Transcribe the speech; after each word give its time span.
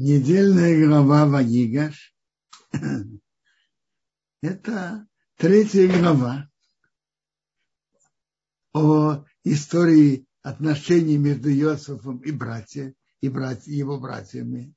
Недельная 0.00 0.86
глава 0.86 1.26
Вагигаш– 1.26 2.14
это 4.42 5.08
третья 5.34 5.88
глава 5.88 6.48
о 8.72 9.24
истории 9.42 10.24
отношений 10.42 11.18
между 11.18 11.50
Иосифом 11.50 12.18
и 12.18 12.30
братья, 12.30 12.94
и 13.20 13.28
братья, 13.28 13.72
его 13.72 13.98
братьями. 13.98 14.72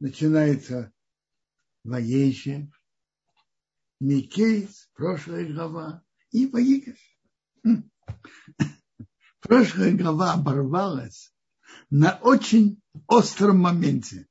Начинается 0.00 0.92
Ваейше, 1.84 2.72
Микейс, 4.00 4.90
прошлая 4.94 5.46
глава, 5.46 6.02
и 6.32 6.48
Ваигаш. 6.48 6.98
Прошлая 9.38 9.96
глава 9.96 10.32
оборвалась 10.32 11.32
на 11.94 12.18
очень 12.22 12.82
остром 13.06 13.60
моменте. 13.60 14.26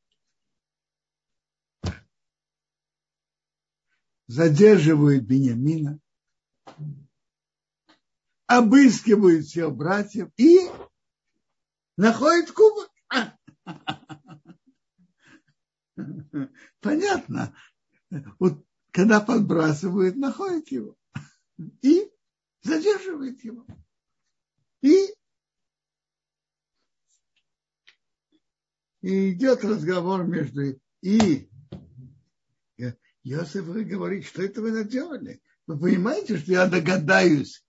Задерживают 4.27 5.23
Бениамина, 5.23 5.97
обыскивают 8.47 9.45
всех 9.45 9.73
братьев 9.73 10.29
и 10.35 10.59
находят 11.95 12.51
кубок. 12.51 12.91
Понятно. 16.81 17.55
Вот 18.39 18.61
когда 18.91 19.21
подбрасывают, 19.21 20.17
находят 20.17 20.67
его 20.67 20.97
и 21.81 22.11
задерживают 22.61 23.41
его. 23.41 23.65
И 24.81 25.15
И 29.03 29.33
идет 29.33 29.63
разговор 29.65 30.23
между 30.23 30.79
и 31.01 31.49
Йосиф 33.23 33.65
говорит, 33.65 34.25
что 34.25 34.41
это 34.41 34.61
вы 34.61 34.71
наделали? 34.71 35.41
Вы 35.67 35.77
понимаете, 35.77 36.37
что 36.37 36.51
я 36.51 36.67
догадаюсь, 36.67 37.65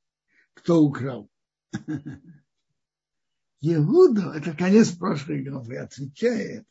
кто 0.52 0.80
украл? 0.80 1.28
Иуда, 3.60 4.32
это 4.34 4.56
конец 4.56 4.90
прошлой 4.90 5.42
главы, 5.44 5.78
отвечает. 5.78 6.66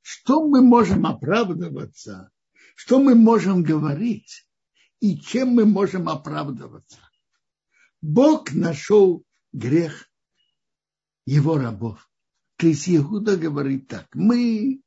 Что 0.00 0.46
мы 0.46 0.62
можем 0.62 1.06
оправдываться? 1.06 2.30
Что 2.74 3.00
мы 3.00 3.14
можем 3.14 3.62
говорить? 3.62 4.48
И 4.98 5.18
чем 5.20 5.50
мы 5.50 5.66
можем 5.66 6.08
оправдываться? 6.08 6.98
Бог 8.00 8.52
нашел 8.52 9.24
грех 9.52 10.10
его 11.26 11.58
рабов. 11.58 12.10
То 12.56 12.66
есть 12.66 12.88
Иуда 12.88 13.36
говорит 13.36 13.88
так, 13.88 14.06
мы 14.14 14.82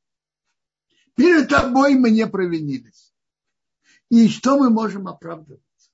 перед 1.15 1.49
тобой 1.49 1.95
мы 1.95 2.11
не 2.11 2.27
провинились. 2.27 3.13
И 4.09 4.27
что 4.27 4.57
мы 4.57 4.69
можем 4.69 5.07
оправдываться? 5.07 5.91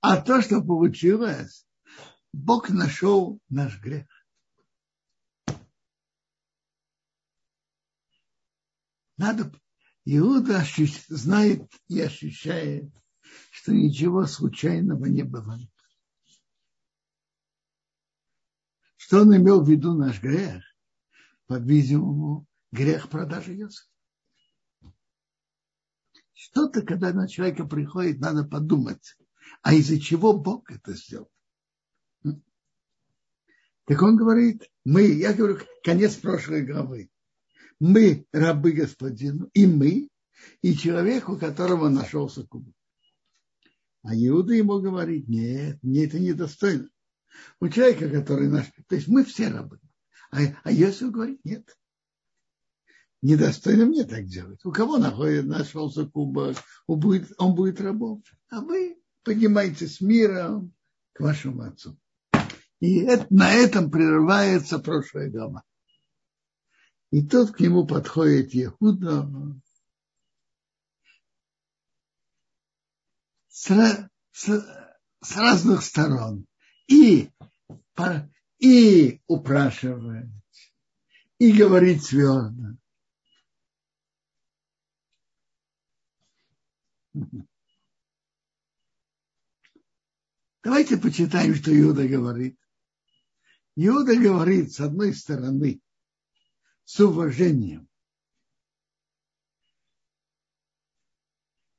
А 0.00 0.20
то, 0.20 0.40
что 0.40 0.62
получилось, 0.62 1.66
Бог 2.32 2.70
нашел 2.70 3.40
наш 3.48 3.80
грех. 3.80 4.06
Надо, 9.16 9.52
Иуда 10.04 10.64
знает 11.08 11.70
и 11.88 12.00
ощущает, 12.00 12.92
что 13.50 13.72
ничего 13.72 14.26
случайного 14.26 15.06
не 15.06 15.22
бывает. 15.22 15.70
Что 19.12 19.20
он 19.20 19.36
имел 19.36 19.62
в 19.62 19.68
виду 19.68 19.92
наш 19.92 20.22
грех? 20.22 20.64
По-видимому, 21.46 22.46
грех 22.70 23.10
продажи 23.10 23.52
Йосифа. 23.52 23.86
Что-то, 26.32 26.80
когда 26.80 27.12
на 27.12 27.28
человека 27.28 27.66
приходит, 27.66 28.20
надо 28.20 28.44
подумать, 28.44 29.18
а 29.60 29.74
из-за 29.74 30.00
чего 30.00 30.32
Бог 30.32 30.70
это 30.70 30.94
сделал? 30.94 31.30
Так 33.84 34.00
он 34.00 34.16
говорит, 34.16 34.70
мы, 34.82 35.02
я 35.02 35.34
говорю, 35.34 35.58
конец 35.84 36.14
прошлой 36.14 36.64
главы. 36.64 37.10
Мы 37.80 38.26
рабы 38.32 38.72
господину, 38.72 39.50
и 39.52 39.66
мы, 39.66 40.08
и 40.62 40.74
человек, 40.74 41.28
у 41.28 41.36
которого 41.36 41.90
нашелся 41.90 42.46
кубок. 42.46 42.74
А 44.04 44.14
Иуда 44.14 44.54
ему 44.54 44.80
говорит, 44.80 45.28
нет, 45.28 45.82
мне 45.82 46.06
это 46.06 46.18
недостойно 46.18 46.88
у 47.60 47.68
человека, 47.68 48.08
который 48.08 48.48
наш, 48.48 48.66
то 48.88 48.94
есть 48.94 49.08
мы 49.08 49.24
все 49.24 49.48
рабы. 49.48 49.80
А, 50.30 50.38
а 50.64 50.72
Иосиф 50.72 51.10
говорит, 51.10 51.44
нет. 51.44 51.76
Недостойно 53.20 53.86
мне 53.86 54.04
так 54.04 54.26
делать. 54.26 54.64
У 54.64 54.72
кого 54.72 54.98
находит, 54.98 55.46
нашелся 55.46 56.06
кубок, 56.06 56.56
он 56.86 56.98
будет, 56.98 57.32
он 57.38 57.54
будет 57.54 57.80
рабом. 57.80 58.24
А 58.48 58.60
вы 58.60 59.00
поднимаетесь 59.22 59.96
с 59.96 60.00
миром 60.00 60.74
к 61.12 61.20
вашему 61.20 61.62
отцу. 61.62 61.96
И 62.80 62.98
это, 63.00 63.26
на 63.30 63.52
этом 63.52 63.90
прерывается 63.90 64.80
прошлая 64.80 65.30
глава. 65.30 65.62
И 67.12 67.24
тут 67.24 67.52
к 67.52 67.60
нему 67.60 67.86
подходит 67.86 68.54
Ехуда 68.54 69.30
с, 73.48 74.08
с, 74.32 74.66
с 75.20 75.36
разных 75.36 75.82
сторон 75.82 76.46
и, 76.86 77.30
и 78.58 79.20
упрашивать, 79.26 80.30
и 81.38 81.52
говорить 81.52 82.08
твердо. 82.08 82.76
Давайте 90.62 90.96
почитаем, 90.96 91.54
что 91.54 91.76
Иуда 91.78 92.06
говорит. 92.06 92.58
Иуда 93.74 94.16
говорит, 94.16 94.72
с 94.72 94.80
одной 94.80 95.14
стороны, 95.14 95.80
с 96.84 97.00
уважением 97.00 97.88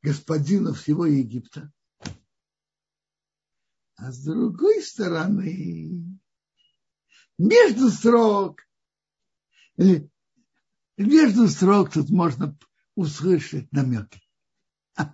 господина 0.01 0.73
всего 0.73 1.05
Египта, 1.05 1.71
а 3.95 4.11
с 4.11 4.23
другой 4.23 4.81
стороны, 4.81 6.19
между 7.37 7.89
строк, 7.89 8.61
между 10.97 11.47
строк 11.47 11.91
тут 11.91 12.09
можно 12.09 12.57
услышать 12.95 13.71
намеки. 13.71 14.21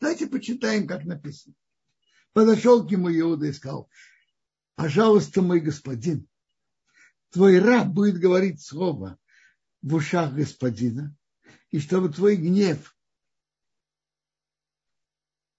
Давайте 0.00 0.26
почитаем, 0.26 0.86
как 0.86 1.04
написано. 1.04 1.54
Подошел 2.32 2.86
к 2.86 2.90
нему 2.90 3.10
Иуда 3.10 3.46
и 3.46 3.52
сказал, 3.52 3.88
пожалуйста, 4.74 5.40
мой 5.40 5.60
господин, 5.60 6.28
твой 7.30 7.58
раб 7.60 7.88
будет 7.88 8.18
говорить 8.18 8.60
слово 8.60 9.18
в 9.82 9.94
ушах 9.94 10.34
господина, 10.34 11.16
и 11.70 11.78
чтобы 11.78 12.08
твой 12.12 12.36
гнев 12.36 12.93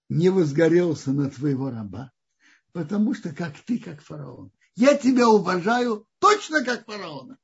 не 0.09 0.29
возгорелся 0.29 1.11
на 1.11 1.29
твоего 1.29 1.69
раба, 1.69 2.11
потому 2.71 3.13
что 3.13 3.33
как 3.33 3.57
ты, 3.59 3.79
как 3.79 4.01
фараон. 4.01 4.51
Я 4.75 4.97
тебя 4.97 5.29
уважаю 5.29 6.07
точно 6.19 6.63
как 6.63 6.85
фараона. 6.85 7.37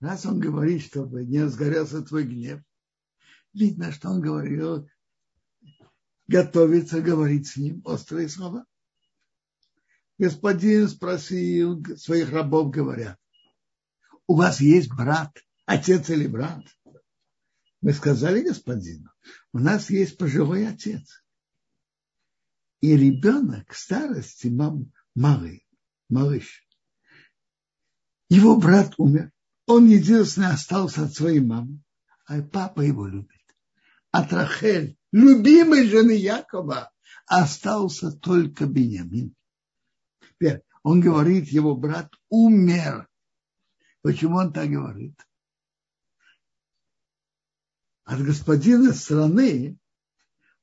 Раз 0.00 0.26
он 0.26 0.38
говорит, 0.38 0.82
чтобы 0.82 1.24
не 1.24 1.42
возгорелся 1.42 2.02
твой 2.02 2.24
гнев, 2.24 2.60
видно, 3.52 3.92
что 3.92 4.10
он 4.10 4.20
говорил, 4.20 4.88
готовится 6.28 7.00
говорить 7.00 7.48
с 7.48 7.56
ним 7.56 7.82
острые 7.84 8.28
слова. 8.28 8.66
Господин 10.18 10.88
спросил 10.88 11.82
своих 11.96 12.30
рабов, 12.30 12.70
говоря, 12.70 13.18
у 14.26 14.36
вас 14.36 14.60
есть 14.60 14.88
брат, 14.88 15.36
отец 15.66 16.08
или 16.10 16.26
брат? 16.26 16.62
Мы 17.86 17.92
сказали 17.92 18.42
господину, 18.42 19.12
у 19.52 19.60
нас 19.60 19.90
есть 19.90 20.18
пожилой 20.18 20.66
отец. 20.66 21.22
И 22.80 22.96
ребенок 22.96 23.72
старости 23.74 24.48
мам, 24.48 24.90
малый, 25.14 25.64
малыш. 26.08 26.66
Его 28.28 28.56
брат 28.56 28.94
умер. 28.98 29.30
Он 29.68 29.86
единственный 29.86 30.48
остался 30.48 31.04
от 31.04 31.14
своей 31.14 31.38
мамы, 31.38 31.80
а 32.26 32.42
папа 32.42 32.80
его 32.80 33.06
любит. 33.06 33.40
От 34.10 34.32
Рахель, 34.32 34.98
любимой 35.12 35.86
жены 35.86 36.16
Якова, 36.16 36.90
остался 37.28 38.10
только 38.10 38.66
Бениамин. 38.66 39.32
Теперь 40.30 40.62
он 40.82 41.00
говорит, 41.00 41.50
его 41.50 41.76
брат 41.76 42.12
умер. 42.30 43.08
Почему 44.02 44.38
он 44.38 44.52
так 44.52 44.70
говорит? 44.70 45.16
От 48.06 48.22
господина 48.22 48.94
страны, 48.94 49.78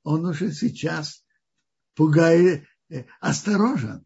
он 0.01 0.25
уже 0.25 0.51
сейчас 0.53 1.25
пугает, 1.93 2.65
э, 2.89 3.03
осторожен. 3.19 4.05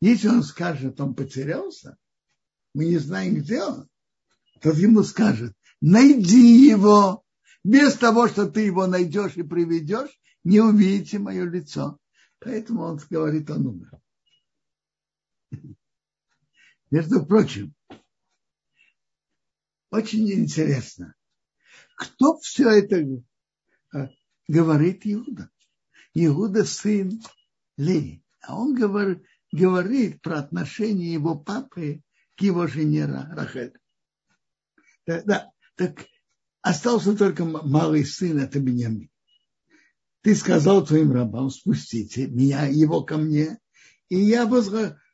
Если 0.00 0.28
он 0.28 0.42
скажет, 0.42 0.98
он 1.00 1.14
потерялся, 1.14 1.96
мы 2.72 2.86
не 2.86 2.96
знаем, 2.98 3.36
где 3.36 3.62
он, 3.62 3.88
то 4.60 4.70
ему 4.70 5.02
скажет, 5.02 5.54
найди 5.82 6.66
его, 6.68 7.22
без 7.62 7.94
того, 7.94 8.28
что 8.28 8.50
ты 8.50 8.62
его 8.62 8.86
найдешь 8.86 9.36
и 9.36 9.42
приведешь, 9.42 10.18
не 10.42 10.60
увидите 10.60 11.18
мое 11.18 11.44
лицо. 11.44 11.98
Поэтому 12.38 12.82
он 12.82 12.98
говорит, 13.10 13.50
он 13.50 13.66
умер. 13.66 13.90
Между 16.90 17.26
прочим, 17.26 17.74
очень 19.90 20.30
интересно, 20.32 21.15
кто 21.96 22.38
все 22.38 22.68
это 22.70 23.04
а, 23.92 24.08
говорит 24.46 25.02
Иуда? 25.04 25.50
Иуда 26.14 26.64
сын 26.64 27.20
Леи. 27.76 28.22
А 28.42 28.56
он 28.56 28.74
говорит, 28.74 29.24
говорит 29.50 30.22
про 30.22 30.38
отношение 30.38 31.12
его 31.12 31.36
папы 31.36 32.02
к 32.36 32.42
его 32.42 32.66
жене 32.66 33.06
Рахель. 33.06 33.76
Да, 35.06 35.22
да, 35.24 35.50
так 35.74 36.06
остался 36.62 37.16
только 37.16 37.44
малый 37.44 38.04
сын, 38.04 38.38
это 38.38 38.60
Беньямин. 38.60 39.10
Ты 40.22 40.34
сказал 40.34 40.84
твоим 40.84 41.12
рабам, 41.12 41.50
спустите 41.50 42.26
меня, 42.26 42.66
его 42.66 43.04
ко 43.04 43.16
мне, 43.16 43.58
и 44.08 44.16
я 44.16 44.50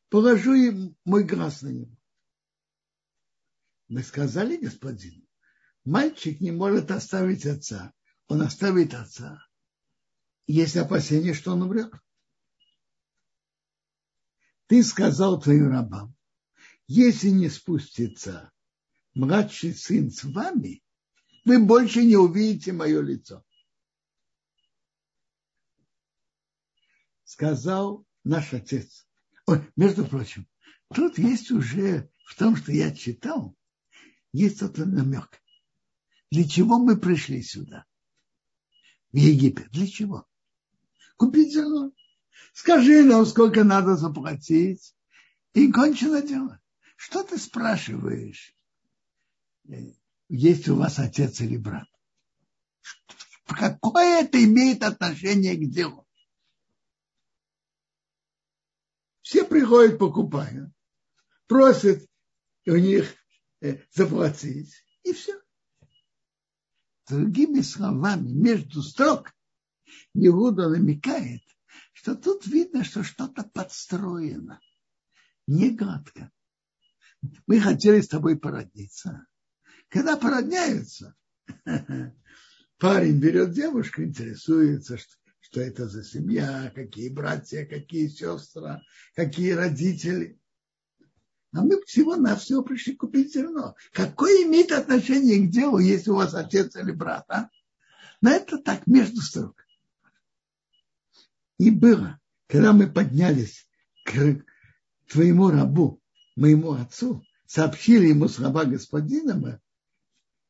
положу 0.08 0.54
им 0.54 0.96
мой 1.04 1.24
глаз 1.24 1.62
на 1.62 1.68
него. 1.68 1.96
Мы 3.88 4.02
сказали 4.02 4.56
господину, 4.56 5.21
мальчик 5.84 6.40
не 6.40 6.50
может 6.50 6.90
оставить 6.90 7.46
отца, 7.46 7.92
он 8.28 8.42
оставит 8.42 8.94
отца. 8.94 9.46
Есть 10.46 10.76
опасение, 10.76 11.34
что 11.34 11.52
он 11.52 11.62
умрет. 11.62 11.92
Ты 14.66 14.82
сказал 14.82 15.40
твоим 15.40 15.68
рабам, 15.68 16.14
если 16.86 17.28
не 17.28 17.48
спустится 17.48 18.52
младший 19.14 19.74
сын 19.74 20.10
с 20.10 20.24
вами, 20.24 20.82
вы 21.44 21.64
больше 21.64 22.04
не 22.04 22.16
увидите 22.16 22.72
мое 22.72 23.02
лицо. 23.02 23.44
Сказал 27.24 28.06
наш 28.24 28.52
отец. 28.52 29.06
Ой, 29.46 29.70
между 29.76 30.06
прочим, 30.06 30.48
тут 30.94 31.18
есть 31.18 31.50
уже 31.50 32.10
в 32.24 32.36
том, 32.36 32.56
что 32.56 32.72
я 32.72 32.94
читал, 32.94 33.56
есть 34.32 34.60
тот 34.60 34.78
намек. 34.78 35.41
Для 36.32 36.48
чего 36.48 36.78
мы 36.78 36.96
пришли 36.96 37.42
сюда? 37.42 37.84
В 39.12 39.16
Египет. 39.16 39.70
Для 39.70 39.86
чего? 39.86 40.26
Купить 41.18 41.52
зерно. 41.52 41.92
Скажи 42.54 43.04
нам, 43.04 43.26
сколько 43.26 43.64
надо 43.64 43.96
заплатить. 43.96 44.96
И 45.52 45.70
кончено 45.70 46.22
дело. 46.22 46.58
Что 46.96 47.22
ты 47.22 47.36
спрашиваешь? 47.36 48.56
Есть 50.30 50.68
у 50.70 50.76
вас 50.76 50.98
отец 50.98 51.38
или 51.42 51.58
брат? 51.58 51.86
Какое 53.44 54.22
это 54.22 54.42
имеет 54.42 54.82
отношение 54.82 55.54
к 55.54 55.70
делу? 55.70 56.06
Все 59.20 59.44
приходят, 59.44 59.98
покупают, 59.98 60.72
просят 61.46 62.08
у 62.64 62.76
них 62.76 63.14
Э, 63.62 63.78
заплатить, 63.92 64.74
и 65.04 65.12
все. 65.12 65.40
Другими 67.12 67.60
словами, 67.60 68.30
между 68.30 68.82
строк 68.82 69.34
Иуда 70.14 70.70
намекает, 70.70 71.42
что 71.92 72.14
тут 72.14 72.46
видно, 72.46 72.84
что 72.84 73.04
что-то 73.04 73.42
подстроено, 73.44 74.60
не 75.46 75.76
гладко. 75.76 76.30
Мы 77.46 77.60
хотели 77.60 78.00
с 78.00 78.08
тобой 78.08 78.38
породниться. 78.38 79.26
Когда 79.90 80.16
породняются, 80.16 81.14
парень 82.78 83.20
берет 83.20 83.52
девушку, 83.52 84.02
интересуется, 84.02 84.96
что, 84.96 85.12
что 85.40 85.60
это 85.60 85.90
за 85.90 86.02
семья, 86.02 86.72
какие 86.74 87.10
братья, 87.10 87.66
какие 87.66 88.08
сестры, 88.08 88.80
какие 89.14 89.50
родители. 89.50 90.40
А 91.52 91.60
мы 91.60 91.82
всего-навсего 91.84 92.62
пришли 92.62 92.94
купить 92.94 93.34
зерно. 93.34 93.76
Какое 93.92 94.44
имеет 94.44 94.72
отношение 94.72 95.46
к 95.46 95.50
делу, 95.50 95.78
если 95.78 96.10
у 96.10 96.16
вас 96.16 96.34
отец 96.34 96.74
или 96.76 96.92
брат? 96.92 97.26
А? 97.28 97.50
Но 98.22 98.30
это 98.30 98.58
так, 98.58 98.86
между 98.86 99.20
строк. 99.20 99.66
И 101.58 101.70
было, 101.70 102.18
когда 102.46 102.72
мы 102.72 102.90
поднялись 102.90 103.68
к 104.04 104.42
твоему 105.08 105.50
рабу, 105.50 106.00
моему 106.36 106.72
отцу, 106.72 107.22
сообщили 107.46 108.06
ему 108.06 108.28
слова 108.28 108.64
господина, 108.64 109.60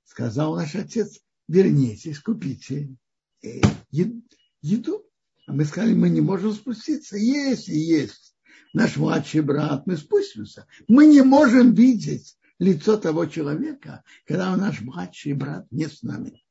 сказал 0.04 0.54
наш 0.54 0.76
отец, 0.76 1.18
вернитесь, 1.48 2.20
купите 2.20 2.94
э, 3.42 3.60
еду. 3.90 5.04
А 5.48 5.52
мы 5.52 5.64
сказали, 5.64 5.94
мы 5.94 6.10
не 6.10 6.20
можем 6.20 6.52
спуститься. 6.52 7.16
Есть 7.16 7.68
и 7.68 7.76
есть 7.76 8.31
наш 8.72 8.96
младший 8.96 9.40
брат, 9.40 9.86
мы 9.86 9.96
спустимся. 9.96 10.66
Мы 10.88 11.06
не 11.06 11.22
можем 11.22 11.74
видеть 11.74 12.36
лицо 12.58 12.96
того 12.96 13.26
человека, 13.26 14.02
когда 14.26 14.56
наш 14.56 14.80
младший 14.80 15.32
брат 15.34 15.66
не 15.70 15.86
с 15.86 16.02
нами. 16.02 16.42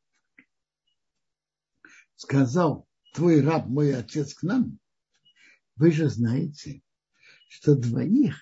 Сказал 2.15 2.87
твой 3.13 3.41
раб, 3.41 3.67
мой 3.67 3.95
отец 3.95 4.33
к 4.33 4.43
нам, 4.43 4.77
вы 5.75 5.91
же 5.91 6.09
знаете, 6.09 6.83
что 7.47 7.75
двоих 7.75 8.39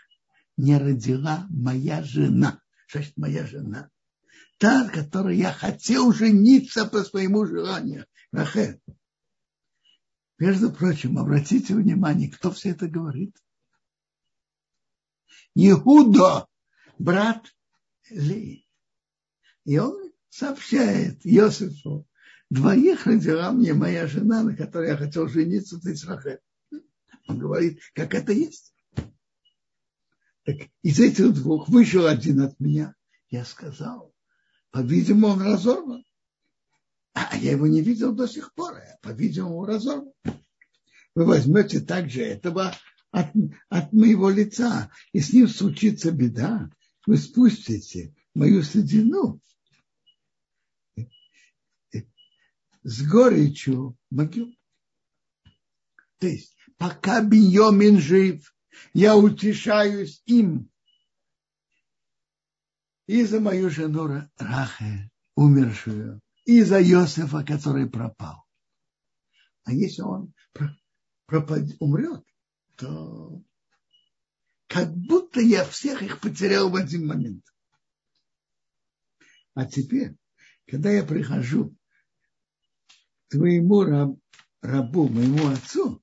не 0.58 0.78
родила 0.78 1.48
моя 1.50 2.04
жена. 2.04 2.62
Что 2.88 3.00
значит 3.00 3.18
моя 3.18 3.46
жена? 3.46 3.90
Та, 4.58 4.90
которой 4.90 5.38
я 5.38 5.54
хотел 5.54 6.12
жениться 6.12 6.86
по 6.86 7.04
своему 7.04 7.46
желанию. 7.46 8.06
Рахель. 8.32 8.82
Между 10.38 10.72
прочим, 10.72 11.18
обратите 11.18 11.76
внимание, 11.76 12.30
кто 12.30 12.52
все 12.52 12.72
это 12.72 12.88
говорит. 12.88 13.38
Иуда, 15.68 16.48
брат 16.98 17.46
Ли. 18.10 18.66
И 19.66 19.78
он 19.78 20.12
сообщает 20.30 21.20
Иосифу, 21.26 22.08
двоих 22.50 23.06
родила 23.06 23.52
мне 23.52 23.74
моя 23.74 24.08
жена, 24.08 24.44
на 24.44 24.56
которой 24.56 24.90
я 24.90 24.98
хотел 24.98 25.28
жениться, 25.28 25.80
ты 25.80 25.96
Рахель. 26.08 26.40
Он 27.28 27.40
говорит, 27.40 27.80
как 27.94 28.14
это 28.16 28.32
есть. 28.32 28.74
Так 30.46 30.56
из 30.82 31.00
этих 31.00 31.34
двух 31.34 31.68
вышел 31.68 32.08
один 32.08 32.42
от 32.42 32.60
меня. 32.60 32.96
Я 33.30 33.44
сказал, 33.44 34.14
по-видимому, 34.72 35.34
он 35.34 35.42
разорван. 35.42 36.06
А 37.14 37.36
я 37.38 37.52
его 37.52 37.68
не 37.68 37.82
видел 37.82 38.14
до 38.14 38.28
сих 38.28 38.54
пор. 38.54 38.76
А, 38.76 38.98
по-видимому, 39.02 39.66
разорван. 39.66 40.14
Вы 41.16 41.26
возьмете 41.26 41.82
также 41.82 42.22
этого 42.22 42.74
от, 43.12 43.32
от 43.70 43.94
моего 43.94 44.30
лица, 44.30 44.92
и 45.14 45.20
с 45.20 45.34
ним 45.34 45.48
случится 45.48 46.12
беда, 46.12 46.70
вы 47.06 47.18
спустите 47.18 48.14
мою 48.34 48.64
седину 48.64 49.42
с 52.84 53.08
горечью 53.08 53.98
могил. 54.10 54.54
То 56.20 56.28
есть, 56.28 56.56
пока 56.78 57.24
Беньомин 57.24 58.00
жив, 58.00 58.54
я 58.94 59.16
утешаюсь 59.16 60.22
им. 60.26 60.70
И 63.08 63.24
за 63.24 63.40
мою 63.40 63.70
жену 63.70 64.30
Рахе, 64.38 65.10
умершую, 65.36 66.22
и 66.46 66.62
за 66.62 66.82
Иосифа, 66.82 67.44
который 67.44 67.90
пропал. 67.90 68.44
А 69.64 69.74
если 69.74 70.02
он 70.02 70.34
пропад... 71.26 71.64
умрет, 71.80 72.24
то 72.80 73.44
как 74.68 74.96
будто 74.96 75.42
я 75.42 75.66
всех 75.66 76.02
их 76.02 76.22
потерял 76.22 76.70
в 76.70 76.76
один 76.76 77.08
момент. 77.08 77.44
А 79.54 79.66
теперь, 79.66 80.16
когда 80.68 80.90
я 80.90 81.04
прихожу 81.04 81.76
к 83.28 83.32
твоему 83.32 83.84
раб, 83.84 84.18
рабу, 84.62 85.10
моему 85.10 85.48
отцу, 85.50 86.02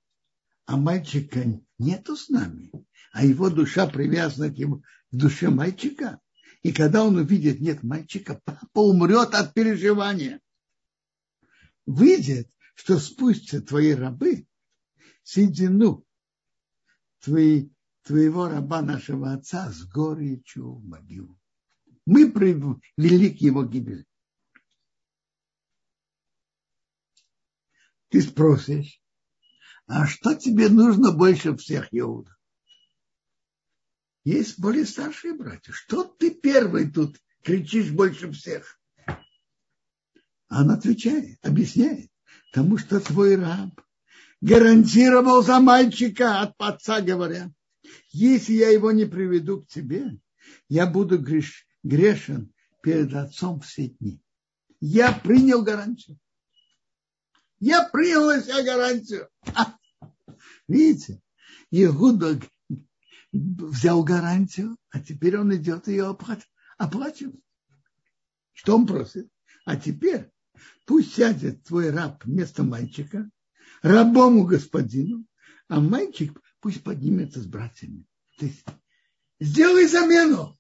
а 0.67 0.77
мальчика 0.77 1.45
нету 1.79 2.17
с 2.17 2.29
нами, 2.29 2.71
а 3.13 3.25
его 3.25 3.49
душа 3.49 3.87
привязана 3.87 4.53
к, 4.53 4.59
его, 4.59 4.79
к 4.79 5.17
душе 5.17 5.49
мальчика, 5.49 6.21
и 6.63 6.73
когда 6.73 7.05
он 7.05 7.17
увидит, 7.17 7.61
нет 7.61 7.83
мальчика, 7.83 8.41
папа 8.45 8.81
умрет 8.81 9.35
от 9.35 9.55
переживания. 9.55 10.41
Выйдет, 11.87 12.51
что 12.75 12.99
спустятся 12.99 13.63
твои 13.63 13.95
рабы 13.95 14.47
седину 15.23 16.06
твои, 17.21 17.71
твоего 18.03 18.49
раба, 18.49 18.83
нашего 18.83 19.33
отца, 19.33 19.71
с 19.71 19.85
горечью 19.85 20.75
в 20.75 20.85
могилу. 20.85 21.39
Мы 22.05 22.31
привели 22.31 23.31
к 23.31 23.41
его 23.41 23.65
гибели. 23.65 24.07
Ты 28.09 28.23
спросишь, 28.23 29.03
а 29.87 30.07
что 30.07 30.35
тебе 30.35 30.69
нужно 30.69 31.13
больше 31.13 31.57
всех, 31.57 31.89
Иуда? 31.91 32.37
Есть 34.25 34.59
более 34.59 34.87
старшие 34.87 35.35
братья. 35.35 35.73
Что 35.73 36.05
ты 36.05 36.35
первый 36.35 36.91
тут 36.91 37.21
кричишь 37.43 37.93
больше 37.93 38.33
всех? 38.33 38.81
Он 40.49 40.71
отвечает, 40.71 41.45
объясняет, 41.45 42.11
потому 42.51 42.79
что 42.79 43.01
твой 43.01 43.37
раб 43.37 43.81
гарантировал 44.41 45.43
за 45.43 45.61
мальчика 45.61 46.41
от 46.41 46.55
отца, 46.59 47.01
говоря, 47.01 47.53
если 48.11 48.55
я 48.55 48.71
его 48.71 48.93
не 48.93 49.05
приведу 49.05 49.63
к 49.63 49.69
тебе, 49.69 50.19
я 50.69 50.87
буду 50.87 51.19
греш, 51.19 51.67
грешен 51.83 52.53
перед 52.83 53.15
отцом 53.15 53.61
все 53.61 53.89
дни. 53.89 54.21
Я 54.81 55.13
принял 55.13 55.63
гарантию. 55.63 56.19
Я 57.59 57.89
принял 57.89 58.27
на 58.27 58.43
себя 58.43 58.63
гарантию. 58.63 59.29
Видите, 60.69 61.23
Иуда 61.71 62.39
взял 63.33 64.05
гарантию, 64.05 64.77
а 64.91 65.01
теперь 65.01 65.39
он 65.39 65.55
идет 65.55 65.89
ее 65.89 66.17
оплачивать. 66.77 67.41
Что 68.53 68.77
он 68.77 68.87
просит? 68.87 69.31
А 69.65 69.77
теперь 69.77 70.31
пусть 70.85 71.15
сядет 71.15 71.65
твой 71.65 71.91
раб 71.91 72.25
вместо 72.25 72.63
мальчика, 72.63 73.31
рабому 73.87 74.45
господину, 74.45 75.25
а 75.69 75.81
мальчик 75.81 76.41
пусть 76.61 76.83
поднимется 76.83 77.41
с 77.41 77.47
братьями. 77.47 78.05
То 78.39 78.47
есть 78.47 78.65
сделай 79.41 79.87
замену. 79.87 80.57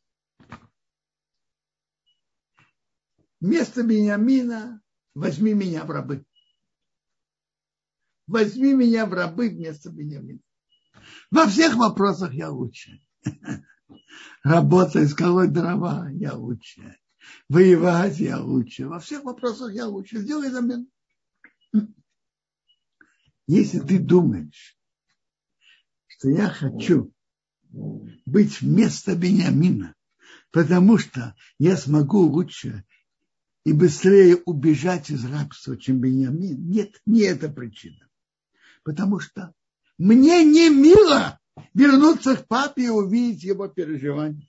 Вместо 3.40 3.82
Бениамина 3.82 4.80
возьми 5.14 5.54
меня 5.54 5.84
в 5.84 5.90
рабы. 5.90 6.24
Возьми 8.26 8.72
меня 8.72 9.06
в 9.06 9.12
рабы 9.12 9.50
вместо 9.50 9.90
Бениамина. 9.90 10.40
Во 11.30 11.46
всех 11.46 11.74
вопросах 11.74 12.32
я 12.32 12.50
лучше. 12.50 13.00
Работать, 14.42 15.12
колоть 15.14 15.52
дрова 15.52 16.08
я 16.10 16.34
лучше. 16.34 16.96
Воевать 17.48 18.18
я 18.18 18.40
лучше. 18.40 18.88
Во 18.88 19.00
всех 19.00 19.24
вопросах 19.24 19.72
я 19.72 19.86
лучше. 19.86 20.18
Сделай 20.18 20.50
замену. 20.50 20.86
Если 23.46 23.78
ты 23.78 23.98
думаешь, 23.98 24.76
что 26.06 26.28
я 26.30 26.48
хочу 26.48 27.12
быть 28.24 28.60
вместо 28.60 29.14
Бениамина, 29.14 29.94
потому 30.50 30.98
что 30.98 31.36
я 31.58 31.76
смогу 31.76 32.20
лучше 32.20 32.84
и 33.64 33.72
быстрее 33.72 34.36
убежать 34.46 35.10
из 35.10 35.24
рабства, 35.24 35.76
чем 35.76 36.00
Бениамин. 36.00 36.68
Нет, 36.68 37.00
не 37.06 37.22
это 37.22 37.48
причина. 37.48 38.08
Потому 38.82 39.20
что 39.20 39.52
мне 39.98 40.44
не 40.44 40.68
мило 40.70 41.38
вернуться 41.74 42.36
к 42.36 42.48
папе 42.48 42.86
и 42.86 42.88
увидеть 42.88 43.44
его 43.44 43.68
переживания. 43.68 44.48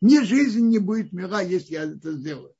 Мне 0.00 0.24
жизнь 0.24 0.66
не 0.68 0.78
будет 0.78 1.12
мила, 1.12 1.42
если 1.42 1.74
я 1.74 1.84
это 1.84 2.12
сделаю. 2.12 2.54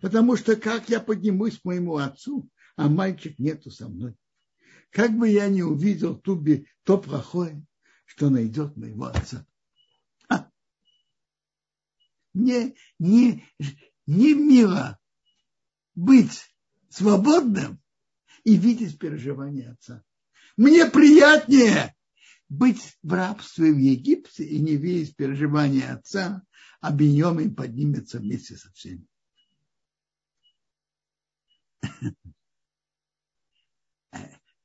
Потому 0.00 0.36
что 0.36 0.56
как 0.56 0.88
я 0.88 1.00
поднимусь 1.00 1.58
к 1.58 1.64
моему 1.64 1.96
отцу, 1.96 2.48
а 2.76 2.88
мальчик 2.88 3.38
нету 3.38 3.70
со 3.70 3.88
мной. 3.88 4.14
Как 4.92 5.16
бы 5.16 5.28
я 5.28 5.48
не 5.48 5.62
увидел 5.62 6.16
ту, 6.16 6.44
то 6.84 6.98
плохое, 6.98 7.64
что 8.04 8.28
найдет 8.28 8.76
моего 8.76 9.06
отца. 9.06 9.46
А. 10.28 10.50
Мне 12.34 12.74
не, 12.98 13.42
не 14.06 14.34
мило 14.34 14.98
быть 15.94 16.54
свободным 16.90 17.80
и 18.44 18.56
видеть 18.56 18.98
переживания 18.98 19.72
отца. 19.72 20.04
Мне 20.58 20.84
приятнее 20.84 21.96
быть 22.50 22.98
в 23.02 23.14
рабстве 23.14 23.72
в 23.72 23.78
Египте 23.78 24.44
и 24.44 24.60
не 24.60 24.76
видеть 24.76 25.16
переживания 25.16 25.94
отца, 25.94 26.42
а 26.80 26.92
Беньомин 26.92 27.54
поднимется 27.54 28.18
вместе 28.18 28.58
со 28.58 28.70
всеми. 28.72 29.06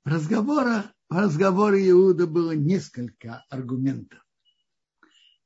В 0.07 0.09
разговорах, 0.09 0.85
в 1.09 1.17
разговоре 1.17 1.89
Иуда 1.89 2.27
было 2.27 2.53
несколько 2.53 3.43
аргументов. 3.49 4.25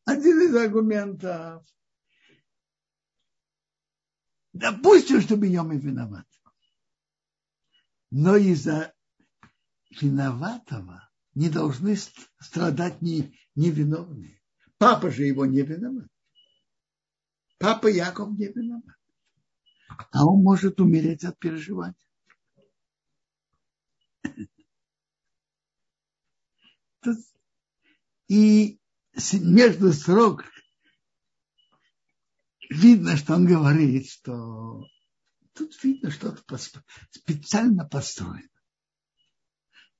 Один 0.06 0.40
из 0.40 0.56
аргументов 0.56 1.66
Допустим, 4.54 5.20
что 5.22 5.36
Беньямин 5.36 5.80
виноват. 5.80 6.28
Но 8.12 8.36
из-за 8.36 8.94
виноватого 10.00 11.10
не 11.34 11.50
должны 11.50 11.98
страдать 12.40 13.02
не, 13.02 13.36
невиновные. 13.56 14.44
Папа 14.78 15.10
же 15.10 15.24
его 15.24 15.48
не 15.48 15.64
виноват. 15.64 16.08
Папа 17.58 17.88
Яков 17.88 18.38
не 18.38 18.46
виноват. 18.46 18.96
А 20.12 20.24
он 20.24 20.44
может 20.44 20.80
умереть 20.80 21.24
от 21.24 21.40
переживания. 21.40 21.96
И 28.28 28.80
между 29.34 29.92
строк 29.92 30.46
видно, 32.70 33.18
что 33.18 33.36
он 33.36 33.46
говорит, 33.46 34.10
что 34.10 34.86
тут 35.54 35.84
видно, 35.84 36.12
что 36.12 36.32
то 36.32 36.58
специально 37.10 37.86
построено. 37.86 38.48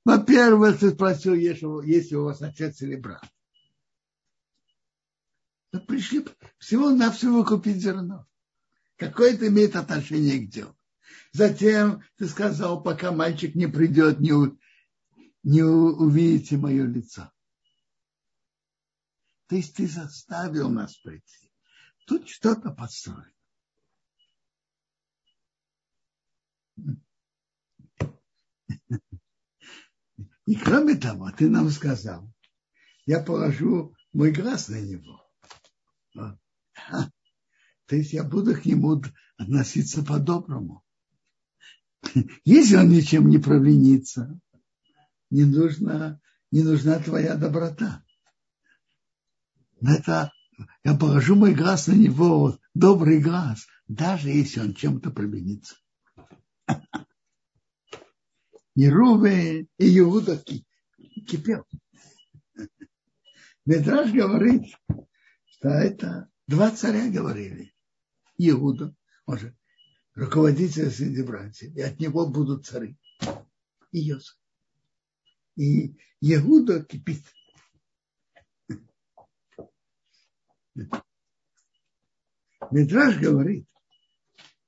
Во-первых, 0.04 0.80
ты 0.80 0.90
спросил, 0.90 1.34
есть 1.34 2.10
ли 2.10 2.16
у 2.16 2.24
вас 2.24 2.40
отец 2.42 2.80
или 2.82 2.96
брат. 2.96 3.24
Мы 5.72 5.80
пришли 5.80 6.24
всего-навсего 6.58 7.44
купить 7.44 7.76
зерно. 7.76 8.26
Какое 8.96 9.34
это 9.34 9.48
имеет 9.48 9.76
отношение 9.76 10.38
к 10.38 10.50
делу. 10.50 10.76
Затем 11.32 12.02
ты 12.16 12.26
сказал, 12.26 12.82
пока 12.82 13.12
мальчик 13.12 13.54
не 13.54 13.66
придет, 13.66 14.20
не, 14.20 14.32
не 15.42 15.62
увидите 15.62 16.56
мое 16.56 16.86
лицо. 16.86 17.30
То 19.46 19.56
есть 19.56 19.76
ты 19.76 19.86
заставил 19.86 20.70
нас 20.70 20.96
прийти. 20.96 21.52
Тут 22.06 22.28
что-то 22.28 22.70
подстроено. 22.70 23.32
И 30.46 30.56
кроме 30.56 30.96
того, 30.96 31.30
ты 31.30 31.48
нам 31.48 31.70
сказал, 31.70 32.28
я 33.06 33.22
положу 33.22 33.94
мой 34.12 34.32
глаз 34.32 34.68
на 34.68 34.80
него. 34.80 35.24
То 37.86 37.96
есть 37.96 38.12
я 38.12 38.24
буду 38.24 38.54
к 38.54 38.64
нему 38.64 39.02
относиться 39.36 40.02
по-доброму. 40.02 40.82
Если 42.44 42.76
он 42.76 42.88
ничем 42.90 43.28
не 43.28 43.38
провинится, 43.38 44.38
не 45.30 45.44
нужна, 45.44 46.20
не 46.50 46.62
нужна 46.62 46.98
твоя 46.98 47.36
доброта. 47.36 48.04
Это 49.80 50.32
я 50.84 50.94
положу 50.94 51.34
мой 51.34 51.54
глаз 51.54 51.86
на 51.86 51.92
него, 51.92 52.58
добрый 52.74 53.20
глаз, 53.20 53.66
даже 53.88 54.28
если 54.28 54.60
он 54.60 54.74
чем-то 54.74 55.10
провинится. 55.10 55.76
И 58.74 58.88
Руве, 58.88 59.66
и 59.76 59.98
Иуда 59.98 60.42
кипел. 61.28 61.66
Медраж 63.66 64.10
говорит, 64.12 64.74
что 65.44 65.68
это 65.68 66.30
два 66.46 66.70
царя 66.70 67.10
говорили. 67.10 67.74
Иуда, 68.38 68.94
он 69.26 69.38
же 69.38 69.54
руководитель 70.14 70.90
среди 70.90 71.22
братьев, 71.22 71.74
и 71.74 71.80
от 71.80 71.98
него 72.00 72.26
будут 72.26 72.66
цари. 72.66 72.96
И 73.92 74.00
Йосиф. 74.00 74.38
И 75.56 75.94
Иуда 76.20 76.84
кипит. 76.84 77.24
Медраж 82.70 83.18
говорит, 83.18 83.68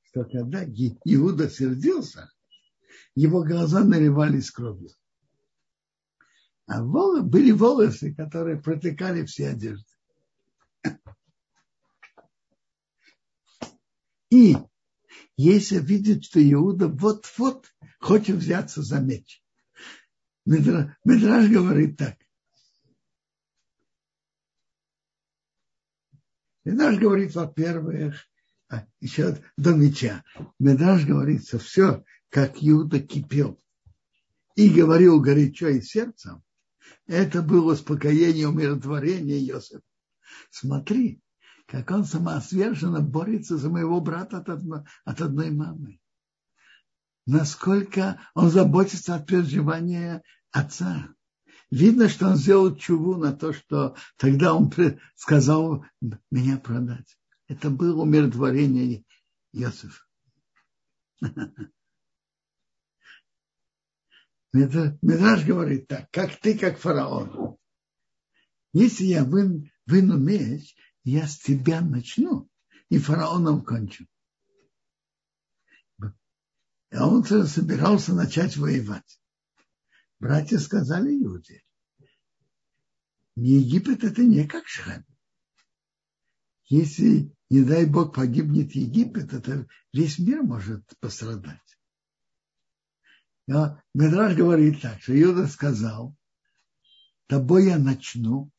что 0.03 0.25
когда 0.25 0.65
Иуда 0.65 1.49
сердился, 1.49 2.31
его 3.15 3.43
глаза 3.45 3.83
наливались 3.83 4.51
кровью. 4.51 4.91
А 6.67 6.83
волосы, 6.83 7.23
были 7.23 7.51
волосы, 7.51 8.15
которые 8.15 8.61
протекали 8.61 9.25
все 9.25 9.51
одежды. 9.51 9.91
И 14.31 14.57
если 15.37 15.79
видит, 15.79 16.25
что 16.25 16.41
Иуда 16.41 16.89
вот-вот 16.89 17.73
хочет 17.99 18.37
взяться 18.37 18.83
за 18.83 19.01
меч. 19.01 19.43
Медраж 20.45 21.51
говорит 21.51 21.97
так. 21.97 22.19
Медраж 26.65 26.99
говорит, 26.99 27.35
во-первых, 27.35 28.27
а, 28.69 28.87
еще 29.01 29.39
до 29.57 29.75
меча. 29.75 30.25
Медраж 30.59 31.05
говорит, 31.05 31.47
что 31.47 31.59
все, 31.59 32.05
как 32.31 32.57
Иуда 32.61 33.01
кипел. 33.01 33.61
и 34.57 34.69
говорил 34.69 35.21
горячо 35.21 35.69
и 35.69 35.81
сердцем, 35.81 36.45
это 37.07 37.43
было 37.43 37.73
успокоение, 37.73 38.49
умиротворение 38.49 39.45
Иосифа. 39.49 39.83
Смотри, 40.51 41.21
как 41.67 41.91
он 41.91 42.05
самоотверженно 42.05 43.01
борется 43.01 43.57
за 43.57 43.71
моего 43.71 44.01
брата 44.01 44.39
от 44.39 44.49
одной, 44.49 44.85
от 45.05 45.21
одной 45.21 45.51
мамы. 45.51 45.99
Насколько 47.27 48.21
он 48.35 48.51
заботится 48.51 49.15
от 49.15 49.27
переживания 49.27 50.23
отца. 50.51 51.09
Видно, 51.71 52.09
что 52.09 52.29
он 52.29 52.37
сделал 52.37 52.77
чуву 52.77 53.17
на 53.17 53.33
то, 53.33 53.53
что 53.53 53.97
тогда 54.17 54.55
он 54.55 54.71
сказал 55.17 55.85
меня 56.31 56.59
продать. 56.59 57.19
Это 57.49 57.71
было 57.71 58.03
умиротворение 58.03 59.05
Иосифа. 59.53 60.03
Медраж 64.53 65.45
говорит 65.45 65.89
так, 65.89 66.11
как 66.13 66.37
ты, 66.37 66.57
как 66.57 66.79
фараон. 66.79 67.57
Если 68.73 69.05
я 69.05 69.25
вын, 69.25 69.71
выну 69.87 70.17
меч, 70.17 70.77
я 71.05 71.29
с 71.29 71.39
тебя 71.39 71.81
начну 71.81 72.49
и 72.89 72.99
фараоном 72.99 73.65
кончу. 73.65 74.07
А 76.91 77.09
он 77.09 77.25
собирался 77.25 78.15
начать 78.15 78.57
воевать. 78.57 79.21
Братья 80.19 80.59
сказали 80.59 81.11
Иуде, 81.23 81.63
Египет 83.37 84.05
это 84.05 84.23
не 84.23 84.47
как 84.47 84.67
Шхем. 84.67 85.05
Если, 86.67 87.35
не 87.51 87.65
дай 87.65 87.85
Бог, 87.85 88.15
погибнет 88.15 88.73
Египет, 88.73 89.33
это 89.33 89.67
весь 89.93 90.19
мир 90.19 90.43
может 90.43 90.85
пострадать. 91.01 91.61
Но 93.47 93.83
Медраж 93.93 94.37
говорит 94.37 94.81
так, 94.81 95.03
что 95.03 95.21
Иуда 95.21 95.47
сказал, 95.49 96.17
тобой 97.27 97.67
я 97.67 97.79
начну, 97.79 98.51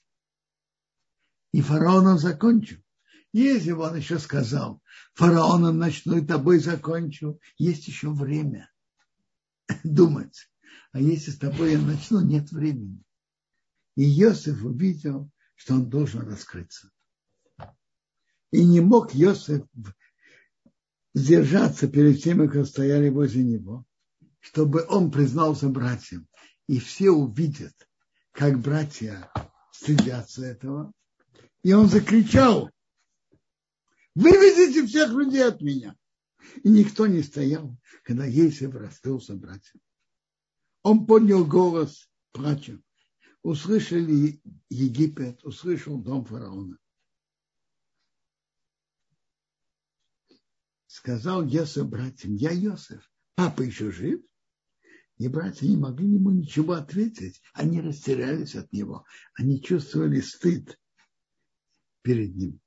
и 1.56 1.62
фараоном 1.62 2.18
закончу. 2.18 2.84
Если 3.32 3.72
бы 3.72 3.84
он 3.84 3.96
еще 3.96 4.20
сказал, 4.20 4.82
фараоном 5.14 5.82
и 5.86 6.26
тобой 6.26 6.60
закончу, 6.60 7.40
есть 7.58 7.88
еще 7.88 8.10
время 8.10 8.70
думать. 9.86 10.50
А 10.92 11.00
если 11.00 11.32
с 11.32 11.38
тобой 11.38 11.72
я 11.72 11.80
начну, 11.80 12.20
нет 12.20 12.52
времени. 12.52 13.02
И 13.96 14.04
Иосиф 14.22 14.66
увидел, 14.66 15.32
что 15.56 15.76
он 15.76 15.90
должен 15.90 16.28
раскрыться. 16.28 16.92
И 18.52 18.66
не 18.66 18.82
мог 18.82 19.16
Иосиф 19.16 19.64
сдержаться 21.14 21.88
перед 21.88 22.22
теми, 22.22 22.48
кто 22.48 22.66
стояли 22.66 23.08
возле 23.08 23.46
него, 23.46 23.86
чтобы 24.42 24.86
он 24.90 25.10
признался 25.10 25.70
братьям. 25.70 26.28
И 26.68 26.80
все 26.80 27.12
увидят, 27.12 27.76
как 28.34 28.60
братья 28.60 29.32
стыдятся 29.72 30.44
этого. 30.44 30.92
И 31.66 31.74
он 31.74 31.88
закричал, 31.88 32.70
выведите 34.14 34.86
всех 34.86 35.10
людей 35.14 35.44
от 35.44 35.62
меня. 35.62 35.98
И 36.64 36.70
никто 36.70 37.08
не 37.08 37.24
стоял, 37.24 37.76
когда 38.04 38.24
Ейсев 38.24 38.76
расстался 38.76 39.34
братьям. 39.34 39.82
Он 40.84 41.08
поднял 41.08 41.44
голос, 41.44 42.08
плача. 42.34 42.80
Услышали 43.42 44.40
Египет, 44.70 45.44
услышал 45.44 45.98
дом 45.98 46.24
фараона. 46.26 46.78
Сказал 50.86 51.44
Йосеф 51.48 51.88
братьям, 51.88 52.36
я 52.36 52.52
Йосеф, 52.52 53.12
папа 53.34 53.64
еще 53.64 53.90
жив? 53.90 54.22
И 55.18 55.28
братья 55.28 55.66
не 55.66 55.78
могли 55.78 56.14
ему 56.14 56.30
ничего 56.30 56.74
ответить. 56.74 57.42
Они 57.54 57.82
растерялись 57.82 58.54
от 58.54 58.72
него. 58.72 59.04
Они 59.34 59.60
чувствовали 59.60 60.20
стыд 60.20 60.78
перед 62.06 62.36
ним. 62.36 62.62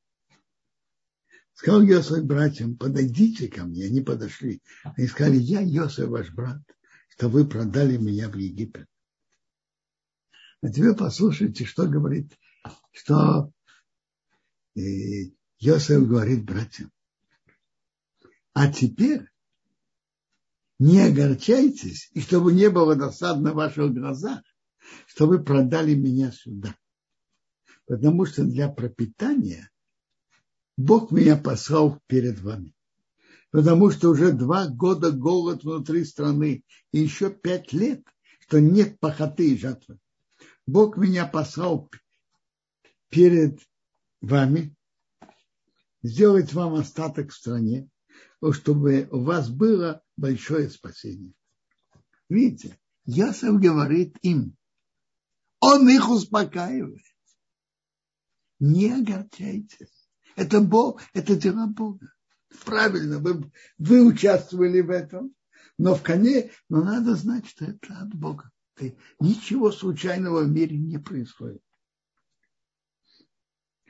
Сказал 1.54 1.82
Йосеф 1.82 2.24
братьям, 2.24 2.76
подойдите 2.76 3.48
ко 3.48 3.64
мне. 3.64 3.86
Они 3.86 4.00
подошли. 4.00 4.60
Они 4.82 5.06
сказали, 5.06 5.36
я 5.36 5.60
Йосеф, 5.60 6.08
ваш 6.08 6.30
брат 6.32 6.60
что 7.18 7.28
вы 7.28 7.48
продали 7.48 7.96
меня 7.96 8.28
в 8.28 8.36
Египет. 8.36 8.86
А 10.62 10.68
теперь 10.68 10.94
послушайте, 10.94 11.64
что 11.64 11.88
говорит, 11.88 12.32
что 12.92 13.52
Йосеф 14.76 16.06
говорит 16.06 16.44
братьям. 16.44 16.92
А 18.52 18.72
теперь 18.72 19.28
не 20.78 21.00
огорчайтесь, 21.00 22.08
и 22.12 22.20
чтобы 22.20 22.52
не 22.52 22.70
было 22.70 22.94
досадно 22.94 23.50
в 23.50 23.56
ваших 23.56 23.92
глазах, 23.92 24.44
что 25.08 25.26
вы 25.26 25.42
продали 25.42 25.96
меня 25.96 26.30
сюда. 26.30 26.76
Потому 27.88 28.26
что 28.26 28.44
для 28.44 28.68
пропитания 28.68 29.70
Бог 30.76 31.10
меня 31.10 31.36
послал 31.36 32.00
перед 32.06 32.38
вами 32.40 32.74
потому 33.50 33.90
что 33.90 34.10
уже 34.10 34.32
два 34.32 34.68
года 34.68 35.10
голод 35.10 35.64
внутри 35.64 36.04
страны 36.04 36.64
и 36.92 36.98
еще 37.00 37.30
пять 37.30 37.72
лет, 37.72 38.02
что 38.40 38.60
нет 38.60 38.98
похоты 39.00 39.50
и 39.50 39.58
жатвы. 39.58 39.98
Бог 40.66 40.96
меня 40.96 41.26
послал 41.26 41.90
перед 43.08 43.60
вами 44.20 44.74
сделать 46.02 46.52
вам 46.52 46.74
остаток 46.74 47.30
в 47.30 47.34
стране, 47.34 47.88
чтобы 48.52 49.08
у 49.10 49.22
вас 49.22 49.48
было 49.48 50.02
большое 50.16 50.68
спасение. 50.68 51.32
Видите, 52.28 52.78
Ясов 53.06 53.58
говорит 53.58 54.16
им, 54.20 54.54
он 55.60 55.88
их 55.88 56.08
успокаивает. 56.10 57.02
Не 58.60 58.92
огорчайтесь. 58.92 60.08
Это 60.36 60.60
Бог, 60.60 61.02
это 61.14 61.36
дела 61.36 61.66
Бога 61.66 62.12
правильно, 62.64 63.18
вы, 63.18 63.50
вы 63.78 64.06
участвовали 64.06 64.80
в 64.80 64.90
этом, 64.90 65.34
но 65.76 65.94
в 65.94 66.02
коне, 66.02 66.50
но 66.68 66.82
надо 66.82 67.14
знать, 67.14 67.46
что 67.46 67.66
это 67.66 67.98
от 67.98 68.14
Бога. 68.14 68.50
Ничего 69.20 69.72
случайного 69.72 70.42
в 70.42 70.48
мире 70.48 70.76
не 70.76 70.98
происходит. 70.98 71.62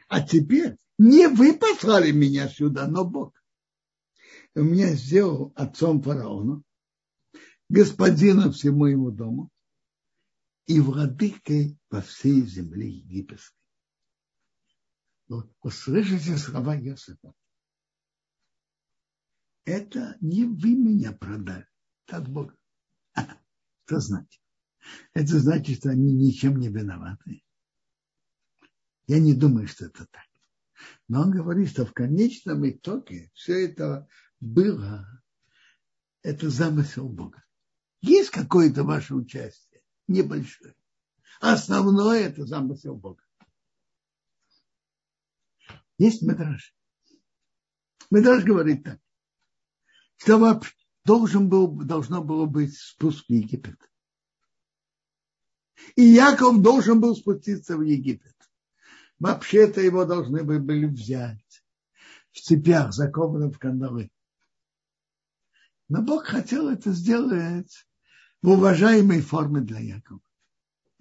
А 0.08 0.22
теперь 0.22 0.76
не 0.98 1.28
вы 1.28 1.54
послали 1.54 2.10
меня 2.10 2.48
сюда, 2.48 2.88
но 2.88 3.04
Бог. 3.04 3.34
Меня 4.54 4.94
сделал 4.94 5.52
отцом 5.54 6.02
фараона, 6.02 6.62
господином 7.68 8.52
всему 8.52 8.86
ему 8.86 9.10
дому 9.10 9.50
и 10.66 10.80
владыкой 10.80 11.78
по 11.90 12.00
всей 12.00 12.42
земле 12.42 12.88
египетской. 12.88 13.57
Услышите 15.28 16.36
слова 16.36 16.76
Иосифа 16.76 17.34
это 19.68 20.16
не 20.20 20.44
вы 20.44 20.74
меня 20.74 21.12
продали, 21.12 21.66
это 22.06 22.18
от 22.18 22.28
Бога. 22.28 22.56
Что 23.84 24.00
значит? 24.00 24.42
Это 25.12 25.38
значит, 25.38 25.78
что 25.78 25.90
они 25.90 26.14
ничем 26.14 26.56
не 26.56 26.68
виноваты. 26.68 27.42
Я 29.06 29.20
не 29.20 29.34
думаю, 29.34 29.68
что 29.68 29.86
это 29.86 30.06
так. 30.06 30.24
Но 31.08 31.22
он 31.22 31.30
говорит, 31.30 31.70
что 31.70 31.84
в 31.84 31.92
конечном 31.92 32.68
итоге 32.68 33.30
все 33.34 33.66
это 33.66 34.08
было, 34.40 35.22
это 36.22 36.48
замысел 36.48 37.08
Бога. 37.08 37.44
Есть 38.00 38.30
какое-то 38.30 38.84
ваше 38.84 39.14
участие, 39.14 39.82
небольшое. 40.06 40.74
Основное 41.40 42.28
это 42.28 42.46
замысел 42.46 42.94
Бога. 42.94 43.22
Есть 45.98 46.22
Медраж. 46.22 46.74
Медраж 48.10 48.44
говорит 48.44 48.84
так 48.84 49.00
что 50.18 50.60
должен 51.04 51.48
был, 51.48 51.68
должно 51.68 52.22
было 52.22 52.46
быть 52.46 52.76
спуск 52.76 53.26
в 53.26 53.32
Египет. 53.32 53.78
И 55.94 56.02
Яков 56.02 56.60
должен 56.60 57.00
был 57.00 57.14
спуститься 57.16 57.76
в 57.76 57.82
Египет. 57.82 58.34
Вообще-то 59.18 59.80
его 59.80 60.04
должны 60.04 60.42
были 60.44 60.86
взять 60.86 61.64
в 62.32 62.40
цепях, 62.40 62.92
закованных 62.92 63.56
в 63.56 63.58
кандалы. 63.58 64.10
Но 65.88 66.02
Бог 66.02 66.26
хотел 66.26 66.68
это 66.68 66.92
сделать 66.92 67.86
в 68.42 68.50
уважаемой 68.50 69.22
форме 69.22 69.60
для 69.60 69.78
Якова. 69.78 70.20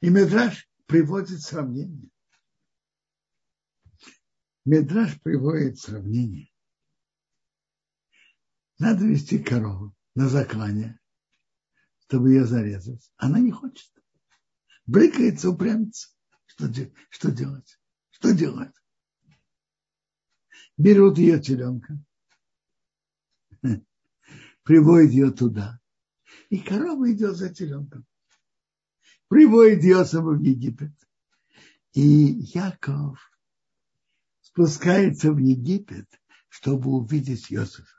И 0.00 0.10
Медраж 0.10 0.68
приводит 0.86 1.40
сравнение. 1.40 2.10
Медраж 4.68 5.18
приводит 5.22 5.78
сравнение. 5.78 6.52
Надо 8.78 9.06
вести 9.06 9.38
корову 9.38 9.94
на 10.14 10.28
заклание, 10.28 11.00
чтобы 12.00 12.32
ее 12.32 12.44
зарезать. 12.44 13.10
Она 13.16 13.38
не 13.38 13.50
хочет. 13.50 13.90
Брыкается, 14.84 15.48
упрямится. 15.48 16.10
Что, 16.44 16.70
что 17.08 17.30
делать? 17.30 17.80
Что 18.10 18.34
делать? 18.34 18.74
Берут 20.76 21.16
ее 21.16 21.40
теленка, 21.40 21.98
приводят 24.64 25.12
ее 25.12 25.30
туда, 25.30 25.80
И 26.50 26.58
корова 26.58 27.10
идет 27.10 27.36
за 27.36 27.54
теленком. 27.54 28.04
Приводит 29.28 29.82
Иосифа 29.82 30.20
в 30.20 30.42
Египет. 30.42 30.92
И 31.94 32.02
Яков 32.02 33.27
спускается 34.58 35.32
в 35.32 35.38
Египет, 35.38 36.08
чтобы 36.48 36.90
увидеть 36.90 37.52
Иосифа. 37.52 37.94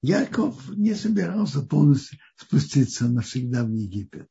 Яков 0.00 0.70
не 0.70 0.94
собирался 0.94 1.60
полностью 1.60 2.18
спуститься 2.36 3.06
навсегда 3.06 3.64
в 3.64 3.70
Египет. 3.70 4.30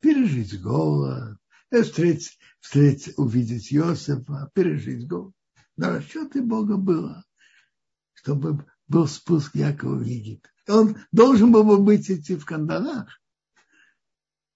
Пережить 0.00 0.58
голод, 0.60 1.38
встретить, 1.70 2.38
встретить, 2.60 3.18
увидеть 3.18 3.72
Иосифа, 3.72 4.50
пережить 4.54 5.06
голод. 5.06 5.34
На 5.76 5.90
расчеты 5.90 6.40
Бога 6.40 6.78
было, 6.78 7.24
чтобы 8.14 8.66
был 8.88 9.06
спуск 9.06 9.54
Якова 9.54 9.96
в 9.96 10.02
Египет. 10.02 10.50
Он 10.66 10.96
должен 11.12 11.52
был 11.52 11.62
бы 11.62 11.78
быть 11.78 12.10
идти 12.10 12.36
в 12.36 12.46
кандалах, 12.46 13.20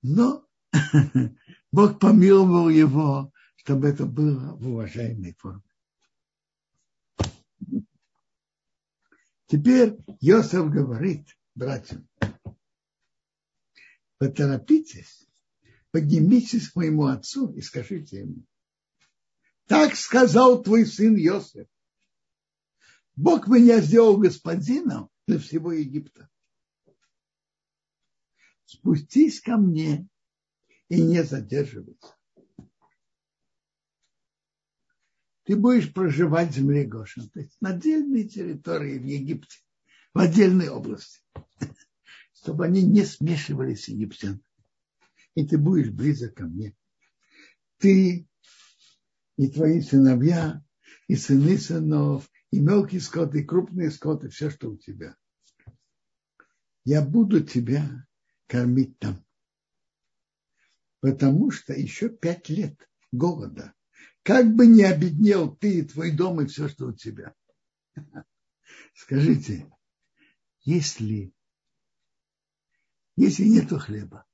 но 0.01 0.48
Бог 1.73 1.99
помиловал 1.99 2.69
его, 2.69 3.33
чтобы 3.57 3.89
это 3.89 4.07
было 4.07 4.55
в 4.57 4.69
уважаемой 4.69 5.35
форме. 5.39 5.63
Теперь 9.47 9.97
Йосиф 10.21 10.71
говорит 10.71 11.27
братьям, 11.55 12.07
поторопитесь, 14.19 15.27
поднимитесь 15.91 16.71
к 16.71 16.77
моему 16.77 17.07
отцу 17.07 17.53
и 17.55 17.63
скажите 17.63 18.21
ему, 18.21 18.45
так 19.67 19.97
сказал 19.97 20.63
твой 20.63 20.85
сын 20.85 21.17
Йосиф. 21.17 21.67
Бог 23.17 23.49
меня 23.49 23.81
сделал 23.81 24.19
господином 24.19 25.09
для 25.27 25.39
всего 25.39 25.73
Египта. 25.73 26.29
Спустись 28.67 29.41
ко 29.41 29.57
мне 29.57 30.07
и 30.89 31.03
не 31.03 31.23
задерживайся. 31.23 32.19
ты 35.49 35.57
будешь 35.57 35.91
проживать 35.95 36.51
в 36.51 36.57
земле 36.57 36.85
Гошин, 36.85 37.31
то 37.31 37.41
есть 37.41 37.57
на 37.63 37.71
отдельной 37.71 38.29
территории 38.29 38.99
в 38.99 39.05
Египте, 39.05 39.61
в 40.13 40.19
отдельной 40.19 40.69
области, 40.69 41.23
чтобы 42.35 42.67
они 42.67 42.83
не 42.83 43.03
смешивались 43.03 43.85
с 43.85 43.89
египтянами. 43.89 44.43
И 45.35 45.47
ты 45.47 45.57
будешь 45.57 45.89
близок 45.89 46.35
ко 46.35 46.45
мне. 46.45 46.77
Ты 47.79 48.29
и 49.39 49.49
твои 49.49 49.81
сыновья, 49.81 50.63
и 51.07 51.17
сыны 51.17 51.57
сынов, 51.57 52.31
и 52.51 52.61
мелкий 52.61 53.01
скот, 53.01 53.35
и 53.35 53.43
крупный 53.43 53.91
скот, 53.91 54.25
и 54.25 54.29
все, 54.29 54.51
что 54.51 54.73
у 54.73 54.77
тебя. 54.77 55.17
Я 56.85 57.01
буду 57.01 57.41
тебя 57.41 58.07
кормить 58.49 58.99
там. 58.99 59.25
Потому 61.01 61.51
что 61.51 61.73
еще 61.73 62.09
пять 62.09 62.49
лет 62.49 62.89
голода 63.13 63.75
как 64.23 64.55
бы 64.55 64.67
не 64.67 64.83
обеднел 64.83 65.57
ты 65.57 65.79
и 65.79 65.83
твой 65.83 66.11
дом 66.11 66.41
и 66.41 66.47
все, 66.47 66.69
что 66.69 66.89
у 66.89 66.93
тебя. 66.93 67.35
Скажите, 68.95 69.71
если, 70.65 71.33
если 73.17 73.45
нету 73.45 73.79
хлеба, 73.79 74.27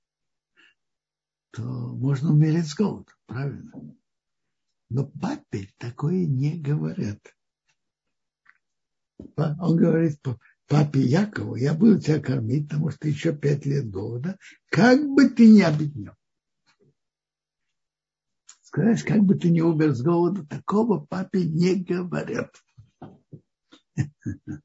то 1.53 1.63
можно 1.63 2.33
умереть 2.33 2.67
с 2.67 2.75
голоду, 2.75 3.13
правильно? 3.27 3.73
Но 4.91 5.07
папе 5.07 5.69
такое 5.79 6.27
не 6.27 6.61
говорят. 6.61 7.21
Он 9.37 9.77
говорит 9.77 10.21
папе 10.67 11.03
Якову, 11.03 11.55
я 11.55 11.73
буду 11.73 12.01
тебя 12.01 12.21
кормить, 12.21 12.69
потому 12.69 12.91
что 12.91 13.07
еще 13.07 13.33
пять 13.33 13.65
лет 13.65 13.89
голода, 13.91 14.39
как 14.71 15.07
бы 15.07 15.29
ты 15.29 15.49
не 15.49 15.63
обеднел 15.63 16.15
сказать, 18.75 19.03
как 19.05 19.23
бы 19.23 19.37
ты 19.37 19.51
не 19.51 19.63
умер 19.63 19.95
с 19.95 20.03
голода, 20.03 20.45
такого 20.47 20.99
папе 20.99 21.45
не 21.45 21.77
говорят. 21.77 22.55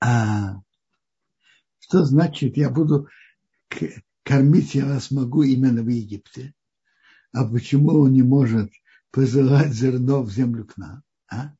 А 0.00 0.60
что 1.80 2.04
значит, 2.04 2.56
я 2.56 2.70
буду 2.70 3.08
кормить, 4.22 4.76
я 4.76 4.86
вас 4.86 5.10
могу 5.10 5.42
именно 5.42 5.82
в 5.82 5.88
Египте? 5.88 6.54
А 7.32 7.44
почему 7.44 8.02
он 8.02 8.12
не 8.12 8.22
может 8.22 8.70
посылать 9.10 9.72
зерно 9.72 10.22
в 10.22 10.30
землю 10.30 10.68
к 10.68 10.76
нам? 10.76 11.02
А? 11.28 11.52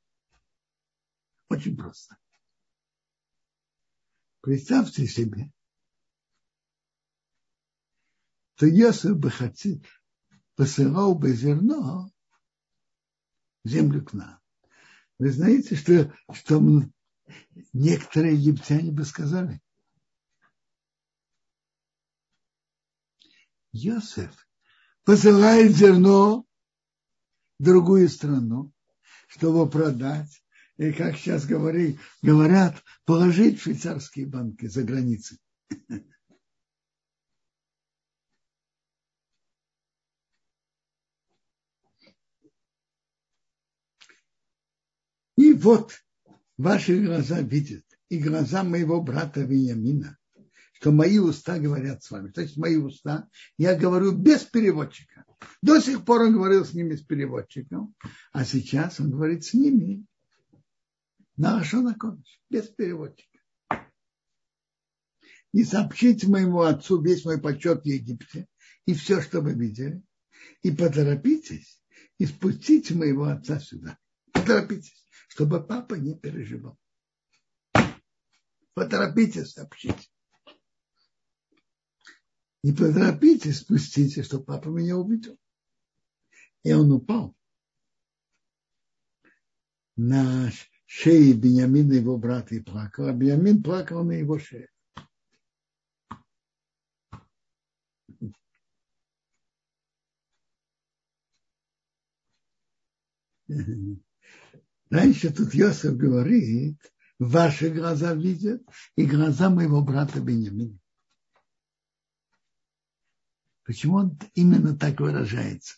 Очень 1.49 1.77
просто. 1.77 2.17
Представьте 4.41 5.05
себе, 5.09 5.51
то 8.55 8.67
если 8.67 9.15
бы 9.15 9.33
хотел, 9.33 9.83
посылал 10.59 11.15
бы 11.15 11.33
зерно 11.35 12.11
в 13.63 13.69
землю 13.69 14.05
к 14.05 14.13
нам. 14.13 14.41
Вы 15.21 15.31
знаете, 15.31 15.77
что, 15.77 16.13
что 16.33 16.61
некоторые 17.73 18.35
египтяне 18.35 18.91
бы 18.91 19.05
сказали? 19.05 19.63
Йосеф 23.71 24.49
посылает 25.05 25.77
зерно 25.77 26.45
в 27.61 27.63
другую 27.63 28.09
страну, 28.09 28.73
чтобы 29.29 29.71
продать, 29.71 30.43
и, 30.77 30.91
как 30.93 31.17
сейчас 31.17 31.47
говори, 31.47 32.01
говорят, 32.21 32.83
положить 33.05 33.61
в 33.61 33.63
швейцарские 33.63 34.27
банки 34.27 34.67
за 34.67 34.83
границей. 34.83 35.39
вот 45.59 45.93
ваши 46.57 47.05
глаза 47.05 47.41
видят, 47.41 47.85
и 48.09 48.19
глаза 48.19 48.65
моего 48.65 49.03
брата 49.03 49.43
Вениамина, 49.43 50.17
что 50.73 50.93
мои 50.93 51.19
уста 51.19 51.59
говорят 51.59 52.03
с 52.03 52.11
вами. 52.11 52.31
То 52.31 52.41
есть 52.43 52.57
мои 52.57 52.77
уста, 52.77 53.29
я 53.59 53.75
говорю 53.75 54.13
без 54.13 54.45
переводчика. 54.45 55.25
До 55.63 55.81
сих 55.81 56.05
пор 56.05 56.23
он 56.23 56.35
говорил 56.35 56.65
с 56.65 56.75
ними 56.75 56.97
с 56.97 57.03
переводчиком, 57.03 57.95
а 58.33 58.45
сейчас 58.45 59.01
он 59.01 59.11
говорит 59.11 59.45
с 59.45 59.55
ними 59.55 60.05
на 61.37 61.61
Ашона 61.61 61.97
без 62.51 62.69
переводчика. 62.69 63.39
И 65.53 65.65
сообщите 65.65 66.29
моему 66.29 66.61
отцу 66.61 67.01
весь 67.03 67.25
мой 67.25 67.41
почет 67.41 67.83
в 67.83 67.87
Египте 67.87 68.47
и 68.85 68.95
все, 68.95 69.23
что 69.23 69.41
вы 69.41 69.55
видели. 69.55 70.03
И 70.63 70.71
поторопитесь 70.71 71.83
и 72.19 72.27
спустите 72.27 72.95
моего 72.95 73.25
отца 73.25 73.59
сюда. 73.61 73.99
Поторопитесь 74.33 75.08
чтобы 75.39 75.65
папа 75.65 75.95
не 75.95 76.17
переживал. 76.17 76.77
Поторопитесь 78.75 79.53
сообщить. 79.53 80.11
Не 82.65 82.73
поторопитесь 82.73 83.61
спустите, 83.61 84.25
чтобы 84.25 84.47
папа 84.47 84.67
меня 84.67 84.97
увидел. 84.97 85.39
И 86.65 86.73
он 86.73 86.91
упал 86.91 87.37
на 89.95 90.51
шее 90.87 91.35
Бениамина 91.35 91.93
его 91.93 92.19
брата 92.19 92.57
и 92.57 92.61
плакал, 92.61 93.07
а 93.07 93.13
Бениамин 93.13 93.63
плакал 93.63 94.03
на 94.03 94.15
его 94.15 94.41
шее. 94.41 94.69
Mm-hmm. 103.49 104.08
Раньше 104.91 105.31
тут 105.31 105.55
Йосиф 105.55 105.97
говорит, 105.97 106.79
ваши 107.19 107.71
глаза 107.71 108.15
видят 108.15 108.63
и 108.97 109.05
глаза 109.05 109.51
моего 109.51 109.83
брата 109.83 110.21
Бениамина. 110.21 110.79
Почему 113.65 113.97
он 113.97 114.19
именно 114.35 114.77
так 114.77 115.01
выражается? 115.01 115.75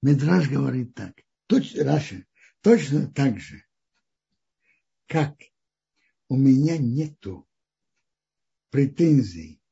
Медраж 0.00 0.48
говорит 0.48 0.94
так. 0.94 1.14
Точно, 1.46 1.84
Раша, 1.84 2.24
точно 2.62 3.12
так 3.12 3.38
же, 3.38 3.62
как 5.06 5.36
у 6.28 6.36
меня 6.36 6.78
нету 6.78 7.46
претензий 8.70 9.62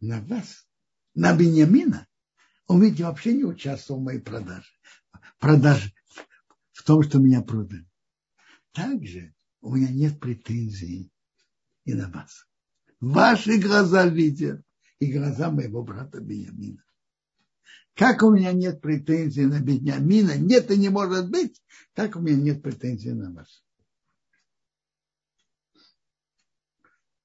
на 0.00 0.22
вас, 0.22 0.66
на 1.14 1.36
Бениамина, 1.36 2.08
он 2.66 2.82
ведь 2.82 3.00
вообще 3.00 3.34
не 3.34 3.44
участвовал 3.44 4.00
в 4.00 4.04
моей 4.04 4.20
продаже. 4.20 4.72
В 5.12 5.38
том, 6.86 7.02
что 7.02 7.18
меня 7.18 7.42
продали. 7.42 7.84
Также 8.72 9.34
у 9.60 9.74
меня 9.74 9.88
нет 9.88 10.20
претензий 10.20 11.10
и 11.84 11.94
на 11.94 12.08
вас. 12.08 12.46
Ваши 13.00 13.58
глаза 13.58 14.06
видят 14.06 14.62
и 15.00 15.12
глаза 15.12 15.50
моего 15.50 15.82
брата 15.82 16.20
Бениамина. 16.20 16.82
Как 17.94 18.22
у 18.22 18.30
меня 18.30 18.52
нет 18.52 18.80
претензий 18.80 19.46
на 19.46 19.60
Беньямина, 19.60 20.36
нет 20.36 20.70
и 20.70 20.76
не 20.76 20.88
может 20.88 21.30
быть, 21.30 21.60
так 21.92 22.14
у 22.14 22.20
меня 22.20 22.36
нет 22.36 22.62
претензий 22.62 23.12
на 23.12 23.32
вас. 23.32 23.64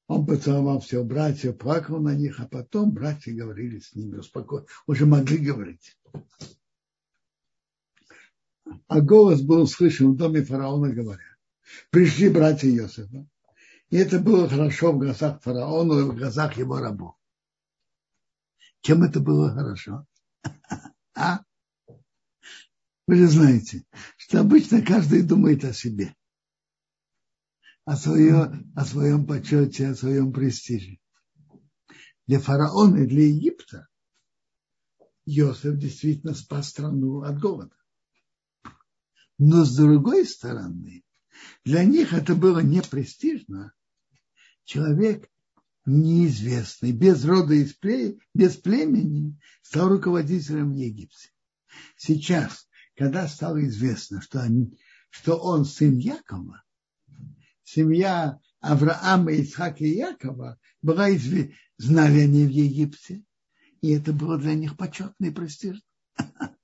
Он 0.08 0.26
поцеловал 0.26 0.80
всех 0.80 1.06
братьев, 1.06 1.58
плакал 1.58 2.02
на 2.02 2.15
них, 2.15 2.39
а 2.39 2.47
потом 2.47 2.91
братья 2.91 3.32
говорили 3.34 3.80
с 3.80 3.93
ними 3.93 4.17
успокоенно, 4.17 4.67
уже 4.88 5.06
могли 5.06 5.38
говорить. 5.38 5.97
А 8.88 9.01
голос 9.01 9.41
был 9.41 9.67
слышен 9.67 10.12
в 10.12 10.17
доме 10.17 10.43
фараона, 10.43 10.93
говоря, 10.93 11.23
пришли 11.89 12.29
братья 12.29 12.69
Иосифа. 12.69 13.27
И 13.89 13.97
это 13.97 14.19
было 14.19 14.47
хорошо 14.47 14.93
в 14.93 14.99
глазах 14.99 15.41
фараона 15.41 15.99
и 15.99 16.03
в 16.03 16.15
глазах 16.15 16.57
его 16.57 16.79
рабов. 16.79 17.15
Чем 18.81 19.03
это 19.03 19.19
было 19.19 19.53
хорошо? 19.53 20.05
А? 21.13 21.41
Вы 23.05 23.15
же 23.15 23.27
знаете, 23.27 23.84
что 24.15 24.39
обычно 24.39 24.81
каждый 24.81 25.23
думает 25.23 25.65
о 25.65 25.73
себе, 25.73 26.15
о, 27.84 27.97
свое, 27.97 28.51
о 28.75 28.86
своем 28.86 29.27
почете, 29.27 29.89
о 29.89 29.95
своем 29.95 30.31
престиже. 30.31 30.99
Для 32.27 32.39
фараона 32.39 32.99
и 32.99 33.07
для 33.07 33.27
Египта 33.27 33.89
Йосеф 35.25 35.77
действительно 35.77 36.34
спас 36.34 36.69
страну 36.69 37.23
от 37.23 37.39
голода. 37.39 37.75
Но 39.43 39.65
с 39.65 39.75
другой 39.75 40.27
стороны, 40.27 41.04
для 41.65 41.84
них 41.84 42.13
это 42.13 42.36
было 42.36 42.60
не 42.60 42.80
престижно. 42.84 43.73
Человек 44.65 45.27
неизвестный, 45.84 46.91
без 46.91 47.25
рода 47.25 47.56
и 47.56 47.67
без 48.36 48.56
племени, 48.58 49.39
стал 49.63 49.89
руководителем 49.89 50.73
в 50.73 50.75
Египте. 50.75 51.32
Сейчас, 51.97 52.69
когда 52.95 53.27
стало 53.27 53.65
известно, 53.65 54.21
что, 54.21 54.43
они, 54.43 54.77
что 55.10 55.38
он 55.38 55.65
сын 55.65 55.97
Якова, 55.97 56.62
семья 57.63 58.39
Авраама, 58.60 59.34
Исхака 59.34 59.84
и 59.84 59.95
Якова 59.97 60.60
была 60.84 61.15
известна, 61.15 61.56
знали 61.80 62.19
они 62.19 62.45
в 62.45 62.51
Египте, 62.51 63.23
и 63.82 63.89
это 63.89 64.13
было 64.13 64.38
для 64.38 64.54
них 64.54 64.77
почетно 64.77 65.25
и 65.25 65.32
престижно. 65.32 65.82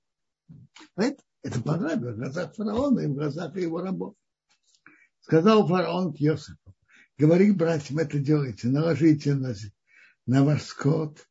это 1.47 1.61
понравилось 1.61 2.15
в 2.15 2.19
глазах 2.19 2.53
фараона 2.55 2.99
и 2.99 3.07
в 3.07 3.13
глазах 3.13 3.55
его 3.55 3.81
рабов. 3.81 4.15
Сказал 5.21 5.65
фараон 5.65 6.13
к 6.13 6.17
Йосифу, 6.17 6.75
говори 7.17 7.51
братьям, 7.51 7.99
это 7.99 8.19
делайте, 8.19 8.67
наложите 8.67 9.33
на, 9.33 9.55
на 10.25 10.43
ваш 10.43 10.63
скот 10.63 11.25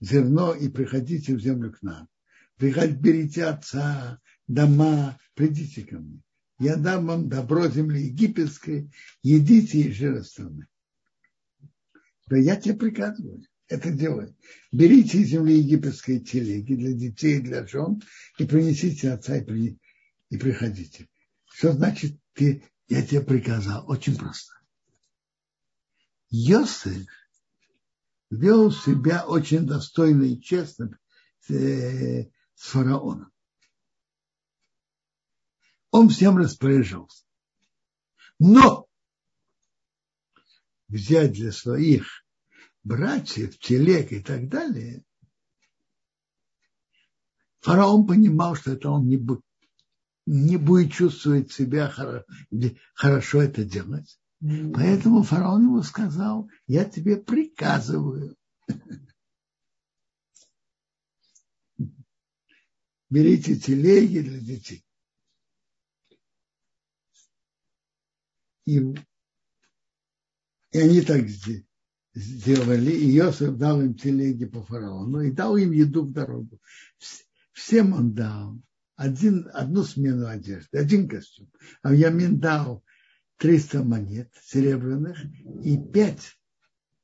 зерно 0.00 0.54
и 0.54 0.68
приходите 0.68 1.34
в 1.34 1.40
землю 1.40 1.72
к 1.72 1.82
нам. 1.82 2.08
Приходите, 2.56 3.00
берите 3.00 3.44
отца, 3.46 4.20
дома, 4.46 5.18
придите 5.34 5.82
ко 5.82 5.98
мне. 5.98 6.22
Я 6.60 6.76
дам 6.76 7.06
вам 7.06 7.28
добро 7.28 7.66
земли 7.68 8.02
египетской, 8.02 8.92
едите 9.22 9.80
и 9.80 9.92
жира 9.92 10.22
страны. 10.22 10.68
Да 12.28 12.36
я 12.36 12.54
тебе 12.54 12.74
приказываю 12.74 13.42
это 13.68 13.90
делать. 13.90 14.34
Берите 14.72 15.18
из 15.18 15.28
земли 15.28 15.58
египетской 15.58 16.20
телеги 16.20 16.74
для 16.74 16.92
детей 16.92 17.40
для 17.40 17.66
жен 17.66 18.02
и 18.38 18.44
принесите 18.44 19.12
отца 19.12 19.36
и, 19.36 19.44
при, 19.44 19.78
и 20.30 20.38
приходите. 20.38 21.08
Что 21.46 21.72
значит 21.72 22.18
ты, 22.32 22.64
я 22.88 23.06
тебе 23.06 23.20
приказал? 23.20 23.88
Очень 23.88 24.16
просто. 24.16 24.54
Йосиф 26.30 27.06
вел 28.30 28.70
себя 28.72 29.26
очень 29.26 29.66
достойно 29.66 30.24
и 30.24 30.40
честно 30.40 30.98
э, 31.48 32.24
с 32.54 32.68
фараоном. 32.68 33.32
Он 35.90 36.08
всем 36.08 36.36
распоряжался. 36.36 37.24
Но 38.38 38.86
взять 40.88 41.32
для 41.32 41.50
своих 41.50 42.24
братьев, 42.84 43.58
телег 43.58 44.12
и 44.12 44.20
так 44.20 44.48
далее, 44.48 45.04
фараон 47.60 48.06
понимал, 48.06 48.54
что 48.54 48.72
это 48.72 48.90
он 48.90 49.06
не 49.06 49.16
будет, 49.16 49.42
не 50.26 50.56
будет 50.56 50.92
чувствовать 50.92 51.52
себя 51.52 51.88
хорошо, 51.88 52.24
хорошо 52.94 53.42
это 53.42 53.64
делать. 53.64 54.18
Поэтому 54.40 55.22
фараон 55.22 55.62
ему 55.64 55.82
сказал, 55.82 56.48
я 56.66 56.84
тебе 56.84 57.16
приказываю. 57.16 58.36
Берите 63.10 63.56
телеги 63.56 64.20
для 64.20 64.38
детей. 64.38 64.84
И, 68.66 68.78
и 70.72 70.78
они 70.78 71.00
так 71.00 71.26
сделали, 71.26 71.67
и 72.18 73.18
Иосиф 73.18 73.56
дал 73.56 73.80
им 73.80 73.94
телеги 73.94 74.46
по 74.46 74.62
фараону 74.62 75.20
и 75.20 75.30
дал 75.30 75.56
им 75.56 75.70
еду 75.72 76.04
в 76.04 76.12
дорогу. 76.12 76.60
Всем 77.52 77.92
он 77.92 78.12
дал 78.12 78.60
один, 78.96 79.48
одну 79.52 79.84
смену 79.84 80.26
одежды, 80.26 80.78
один 80.78 81.08
костюм. 81.08 81.50
А 81.82 81.94
Ямин 81.94 82.40
дал 82.40 82.84
300 83.36 83.84
монет 83.84 84.32
серебряных 84.42 85.18
и 85.64 85.78
5 85.78 86.38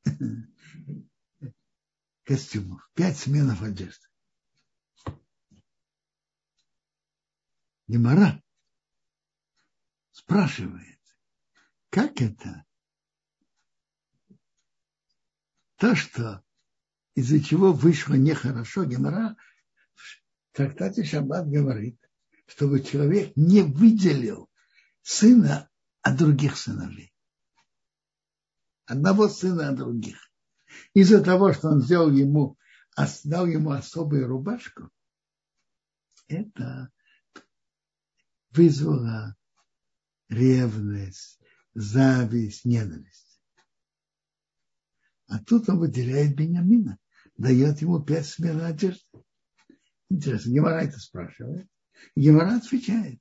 костюмов, 2.24 2.90
5 2.94 3.16
сменов 3.16 3.62
одежды. 3.62 4.06
Гемора 7.86 8.42
спрашивает, 10.10 10.98
как 11.90 12.20
это? 12.20 12.64
То, 15.76 15.94
что 15.94 16.42
из-за 17.14 17.42
чего 17.42 17.72
вышло 17.72 18.14
нехорошо, 18.14 18.84
Гемора 18.84 19.36
в 19.94 20.56
трактате 20.56 21.04
Шаббат 21.04 21.48
говорит, 21.48 21.98
чтобы 22.46 22.80
человек 22.80 23.32
не 23.36 23.62
выделил 23.62 24.50
сына 25.02 25.68
от 26.02 26.16
других 26.16 26.56
сыновей. 26.56 27.12
Одного 28.86 29.28
сына 29.28 29.70
от 29.70 29.76
других. 29.76 30.18
Из-за 30.92 31.22
того, 31.22 31.52
что 31.52 31.68
он 31.68 31.82
сделал 31.82 32.10
ему, 32.10 32.58
дал 33.24 33.46
ему 33.46 33.70
особую 33.70 34.26
рубашку, 34.28 34.90
это 36.28 36.90
вызвало 38.50 39.36
ревность, 40.28 41.40
зависть, 41.74 42.64
ненависть. 42.64 43.23
А 45.34 45.40
тут 45.40 45.68
он 45.68 45.80
выделяет 45.80 46.36
Бениамина, 46.36 46.96
дает 47.36 47.82
ему 47.82 48.00
пять 48.00 48.24
смен 48.24 48.60
одежды. 48.60 49.02
Интересно, 50.08 50.52
Гемора 50.52 50.84
это 50.84 51.00
спрашивает. 51.00 51.66
Гемора 52.14 52.58
отвечает. 52.58 53.20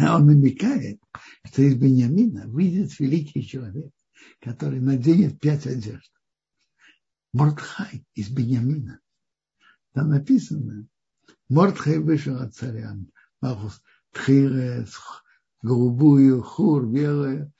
Он 0.00 0.24
намекает, 0.24 0.98
что 1.44 1.60
из 1.60 1.74
Бениамина 1.74 2.48
выйдет 2.48 2.98
великий 2.98 3.46
человек, 3.46 3.92
который 4.40 4.80
наденет 4.80 5.38
пять 5.38 5.66
одежд. 5.66 6.10
Мордхай 7.34 8.06
из 8.14 8.30
Бениамина. 8.30 9.00
Там 9.92 10.08
написано, 10.08 10.88
Мордхай 11.50 11.98
вышел 11.98 12.38
от 12.38 12.54
царя, 12.54 12.96
Махус 13.42 13.82
Тхирес, 14.12 14.96
голубую, 15.60 16.42
хур, 16.42 16.86
белую, 16.86 17.52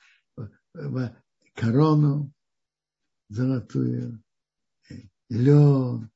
корону 1.53 2.33
золотую, 3.29 4.23
лен, 5.29 6.11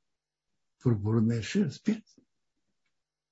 пурпурная 0.79 1.41
шерсть, 1.41 1.83
пять. 1.83 2.05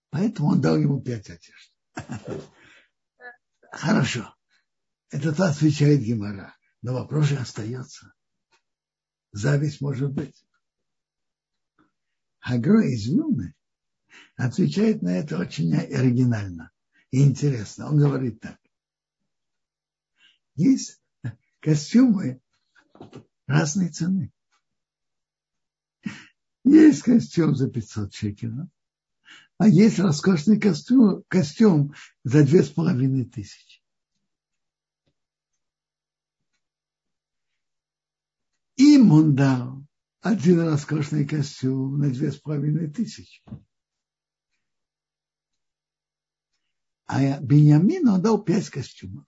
Поэтому 0.10 0.50
он 0.50 0.62
дал 0.62 0.78
ему 0.78 1.02
пять 1.02 1.30
одежд. 1.30 1.74
Хорошо. 3.72 4.36
Это 5.12 5.34
то 5.34 5.46
отвечает 5.46 6.02
Гемора. 6.02 6.56
Но 6.82 6.94
вопрос 6.94 7.28
же 7.28 7.38
остается. 7.38 8.13
Зависть 9.32 9.82
может 9.82 10.12
быть. 10.12 10.46
Агро 12.39 12.82
из 12.86 13.08
Люны 13.08 13.54
отвечает 14.36 15.02
на 15.02 15.18
это 15.18 15.38
очень 15.38 15.76
оригинально 15.76 16.72
и 17.12 17.24
интересно. 17.24 17.88
Он 17.88 17.98
говорит 17.98 18.39
так. 18.39 18.58
Есть 20.56 21.02
костюмы 21.60 22.42
разные 23.50 23.90
цены. 23.90 24.32
Есть 26.64 27.02
костюм 27.02 27.56
за 27.56 27.70
500 27.70 28.14
шекелов, 28.14 28.70
а 29.58 29.68
есть 29.68 30.00
роскошный 30.00 30.60
костюм, 30.60 31.24
костюм 31.28 31.94
за 32.24 32.46
2500. 32.46 33.82
Им 38.78 39.12
он 39.12 39.36
дал 39.36 39.84
один 40.22 40.62
роскошный 40.62 41.28
костюм 41.28 41.98
на 41.98 42.12
2500. 42.12 43.64
А 47.08 47.40
Бениамину 47.40 48.14
он 48.14 48.22
дал 48.22 48.44
пять 48.44 48.70
костюмов. 48.70 49.26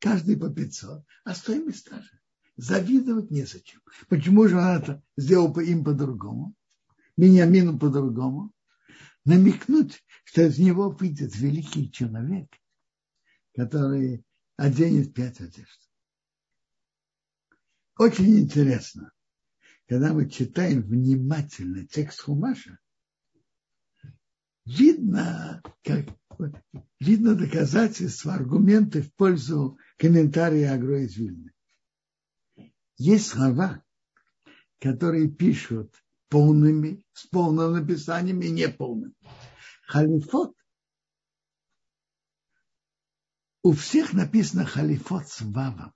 Каждый 0.00 0.36
по 0.36 0.50
500. 0.50 1.04
А 1.24 1.34
стоимость 1.34 1.88
та 1.88 2.02
же. 2.02 2.20
Завидовать 2.56 3.30
незачем. 3.30 3.80
Почему 4.08 4.48
же 4.48 4.56
он 4.56 4.64
это 4.64 5.02
сделал 5.16 5.52
им 5.60 5.84
по-другому? 5.84 6.54
Беньямину 7.16 7.78
по-другому? 7.78 8.52
Намекнуть, 9.24 10.02
что 10.24 10.42
из 10.42 10.58
него 10.58 10.88
выйдет 10.88 11.36
великий 11.36 11.90
человек, 11.90 12.48
который 13.54 14.24
оденет 14.56 15.12
пять 15.12 15.40
одежд. 15.40 15.90
Очень 17.98 18.38
интересно, 18.40 19.12
когда 19.86 20.12
мы 20.12 20.28
читаем 20.28 20.82
внимательно 20.82 21.86
текст 21.86 22.22
Хумаша, 22.22 22.78
видно, 24.64 25.62
как, 25.82 26.06
видно 27.00 27.34
доказательства, 27.34 28.34
аргументы 28.34 29.02
в 29.02 29.12
пользу 29.14 29.78
комментария 29.96 30.72
Агро 30.72 31.02
из 31.02 31.16
Вильны. 31.16 31.52
Есть 32.98 33.28
слова, 33.28 33.82
которые 34.80 35.28
пишут 35.28 35.94
полными, 36.28 37.04
с 37.12 37.26
полным 37.26 37.72
написанием 37.72 38.40
и 38.40 38.50
неполным. 38.50 39.14
Халифот. 39.86 40.54
У 43.62 43.72
всех 43.72 44.12
написано 44.12 44.64
халифот 44.64 45.28
с 45.28 45.42
вавом, 45.42 45.92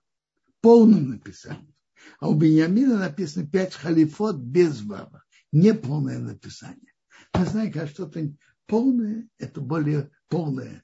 полным 0.61 1.09
написанием. 1.09 1.73
А 2.19 2.29
у 2.29 2.35
Беньямина 2.35 2.97
написано 2.97 3.47
пять 3.47 3.73
халифот 3.73 4.37
без 4.37 4.81
вава, 4.81 5.23
неполное 5.51 6.19
написание. 6.19 6.93
Мы 7.33 7.45
знаем, 7.45 7.71
как 7.71 7.89
что-то 7.89 8.31
полное, 8.67 9.27
это 9.37 9.61
более 9.61 10.11
полное, 10.27 10.83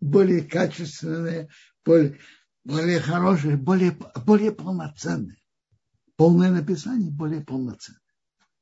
более 0.00 0.42
качественное, 0.42 1.48
более, 1.84 2.18
более 2.64 3.00
хорошее, 3.00 3.56
более, 3.56 3.96
более 4.24 4.52
полноценное. 4.52 5.36
Полное 6.16 6.50
написание 6.50 7.10
более 7.10 7.44
полноценное. 7.44 8.00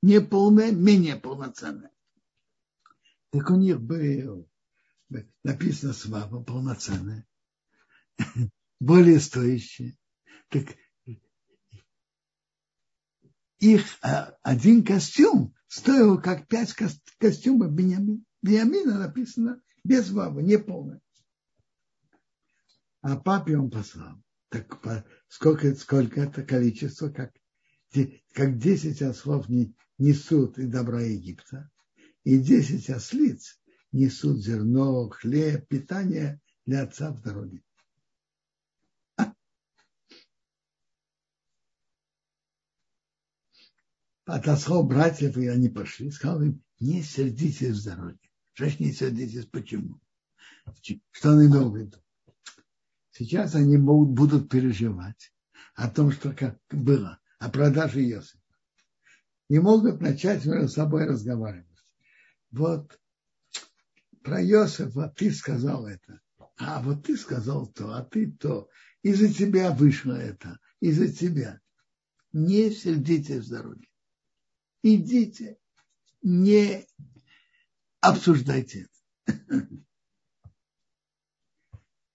Не 0.03 0.21
полное, 0.21 0.73
менее 0.73 1.17
полноценное. 1.17 1.91
Так 3.31 3.51
у 3.51 3.57
них 3.57 3.81
было 3.81 4.47
написано 5.43 5.93
слава 5.93 6.43
полноценное, 6.43 7.27
более 8.81 9.21
стоящее. 9.21 9.97
Так 10.49 10.77
их 13.59 13.83
а, 14.03 14.37
один 14.43 14.85
костюм 14.85 15.55
стоил 15.69 16.21
как 16.21 16.49
пять 16.49 16.75
костюмов 17.19 17.73
Бениамина. 17.73 18.23
Бениамина 18.43 18.99
написано 18.99 19.63
без 19.85 20.11
вавы, 20.11 20.43
не 20.43 20.59
полное. 20.59 21.01
А 23.01 23.17
папе 23.17 23.57
он 23.57 23.71
послал. 23.71 24.23
Так 24.51 24.81
сколько, 25.29 25.75
сколько 25.75 26.21
это 26.21 26.43
количество, 26.43 27.11
как, 27.11 27.33
как 28.33 28.59
10 28.59 29.03
ослов 29.03 29.49
не, 29.49 29.75
несут 29.99 30.59
и 30.59 30.67
добра 30.67 31.03
Египта, 31.03 31.71
и 32.25 32.39
10 32.39 32.91
ослиц 32.91 33.61
несут 33.93 34.43
зерно, 34.43 35.09
хлеб, 35.09 35.67
питание 35.69 36.41
для 36.67 36.83
отца 36.83 37.13
в 37.13 37.23
дороге. 37.23 37.63
отослал 44.27 44.85
братьев, 44.85 45.37
и 45.37 45.47
они 45.47 45.69
пошли, 45.69 46.11
сказал 46.11 46.43
им, 46.43 46.63
не 46.81 47.03
сердитесь 47.03 47.81
в 47.81 47.85
дороге. 47.85 48.19
Что 48.55 48.67
не 48.83 48.93
сердитесь, 48.93 49.47
почему? 49.47 50.01
Что 51.11 51.33
он 51.33 51.47
имел 51.47 51.71
в 51.71 51.77
виду? 51.77 51.99
Сейчас 53.11 53.55
они 53.55 53.77
могут, 53.77 54.11
будут 54.11 54.51
переживать 54.51 55.33
о 55.75 55.89
том, 55.91 56.11
что 56.11 56.33
как 56.33 56.59
было, 56.71 57.21
о 57.45 57.51
продаже 57.51 58.03
Иосифа. 58.03 58.39
Не 59.49 59.59
могут 59.59 60.01
начать 60.01 60.45
между 60.45 60.69
собой 60.69 61.07
разговаривать. 61.07 61.67
Вот 62.51 62.99
про 64.23 64.43
Иосифа 64.43 65.13
ты 65.17 65.31
сказал 65.31 65.87
это, 65.87 66.21
а 66.57 66.83
вот 66.83 67.05
ты 67.07 67.17
сказал 67.17 67.67
то, 67.67 67.95
а 67.95 68.03
ты 68.05 68.31
то. 68.31 68.69
Из-за 69.03 69.33
тебя 69.33 69.71
вышло 69.71 70.15
это, 70.15 70.59
из-за 70.81 71.09
тебя. 71.13 71.61
Не 72.33 72.71
сердитесь 72.71 73.47
в 73.47 73.51
дороге 73.51 73.87
идите, 74.85 75.57
не 76.23 76.87
обсуждайте 78.01 78.87
это. 79.27 79.69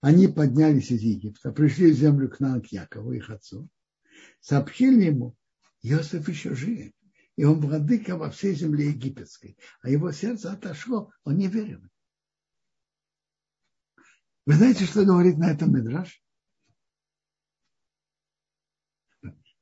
Они 0.02 0.28
поднялись 0.28 0.92
из 0.92 1.02
Египта, 1.02 1.52
пришли 1.52 1.92
в 1.92 1.98
землю 1.98 2.30
к 2.30 2.40
нам, 2.40 2.62
к 2.62 2.68
Якову, 2.68 3.12
их 3.12 3.30
отцу, 3.30 3.68
сообщили 4.40 5.06
ему, 5.06 5.36
Иосиф 5.82 6.28
еще 6.28 6.56
жив, 6.56 6.92
и 7.36 7.44
он 7.44 7.62
владыка 7.62 8.18
во 8.18 8.30
всей 8.30 8.54
земле 8.54 8.90
египетской, 8.90 9.58
а 9.82 9.90
его 9.90 10.12
сердце 10.12 10.52
отошло, 10.52 11.12
он 11.24 11.38
не 11.38 11.48
верил. 11.48 11.82
Вы 14.46 14.54
знаете, 14.54 14.86
что 14.86 15.06
говорит 15.06 15.38
на 15.38 15.52
этом 15.52 15.74
Медраж? 15.74 16.24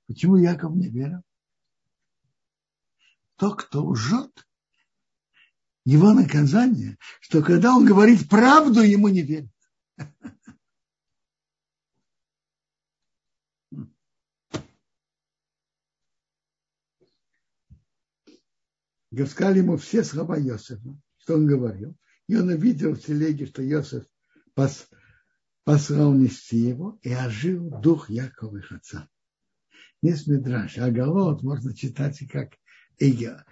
Почему 0.07 0.37
Яков 0.37 0.73
не 0.75 0.89
верил? 0.89 1.21
тот, 3.37 3.63
кто 3.63 3.85
лжет, 3.85 4.47
его 5.85 6.11
наказание, 6.11 6.97
что 7.21 7.41
когда 7.41 7.73
он 7.73 7.85
говорит 7.85 8.27
правду, 8.27 8.81
ему 8.81 9.07
не 9.07 9.21
верят. 9.21 9.51
Сказали 19.25 19.59
ему 19.59 19.77
все 19.77 20.03
слова 20.03 20.39
Иосифа, 20.39 20.95
что 21.17 21.35
он 21.35 21.47
говорил. 21.47 21.97
И 22.27 22.35
он 22.35 22.49
увидел 22.49 22.93
в 22.93 22.99
телеге, 22.99 23.45
что 23.45 23.67
Иосиф 23.67 24.05
пос, 24.53 24.87
послал 25.63 26.13
нести 26.13 26.57
его, 26.57 26.99
и 27.01 27.13
ожил 27.13 27.69
дух 27.81 28.09
Яковых 28.09 28.71
отца. 28.71 29.09
Не 30.01 30.13
смедраж, 30.13 30.77
а 30.77 30.91
голод 30.91 31.41
можно 31.41 31.73
читать 31.75 32.21
и 32.21 32.27
как 32.27 32.53
эго, 32.99 33.45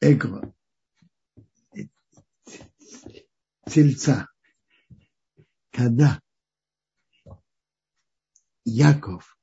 эго 0.00 0.54
тельца, 3.68 4.28
когда 5.70 6.20
Яков 8.64 9.36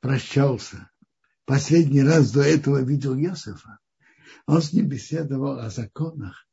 прощался, 0.00 0.90
последний 1.46 2.02
раз 2.02 2.32
до 2.32 2.42
этого 2.42 2.82
видел 2.82 3.16
Иосифа, 3.16 3.78
он 4.46 4.60
с 4.60 4.72
ним 4.72 4.88
беседовал 4.88 5.58
о 5.58 5.70
законах 5.70 6.46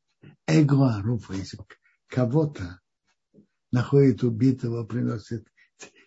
эго 0.48 0.96
Аруфа, 0.96 1.34
если 1.34 1.60
кого-то 2.08 2.80
находит 3.72 4.24
убитого, 4.24 4.86
приносит 4.86 5.48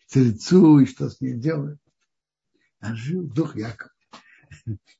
тельцу 0.06 0.78
и 0.78 0.86
что 0.86 1.10
с 1.10 1.20
ним 1.20 1.40
делает 1.40 1.78
а 2.80 2.94
жил 2.94 3.26
дух 3.26 3.56
Якова. 3.56 3.90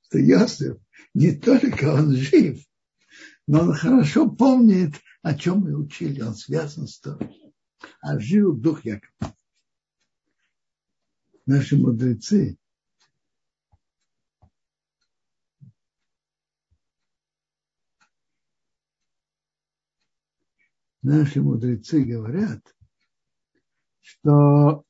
Что 0.03 0.19
Иосиф 0.19 0.77
не 1.15 1.33
только 1.37 1.95
он 1.95 2.15
жив, 2.15 2.65
но 3.47 3.61
он 3.61 3.73
хорошо 3.75 4.29
помнит, 4.29 4.95
о 5.23 5.35
чем 5.35 5.61
мы 5.61 5.77
учили, 5.77 6.21
он 6.21 6.35
связан 6.35 6.87
с 6.89 6.99
тобой. 6.99 7.55
А 8.01 8.19
жил 8.19 8.55
дух 8.55 8.85
Якова. 8.85 9.37
Наши 11.47 11.77
мудрецы 11.77 12.59
наши 21.07 21.41
мудрецы 21.41 22.03
говорят, 22.03 22.75
что 24.01 24.85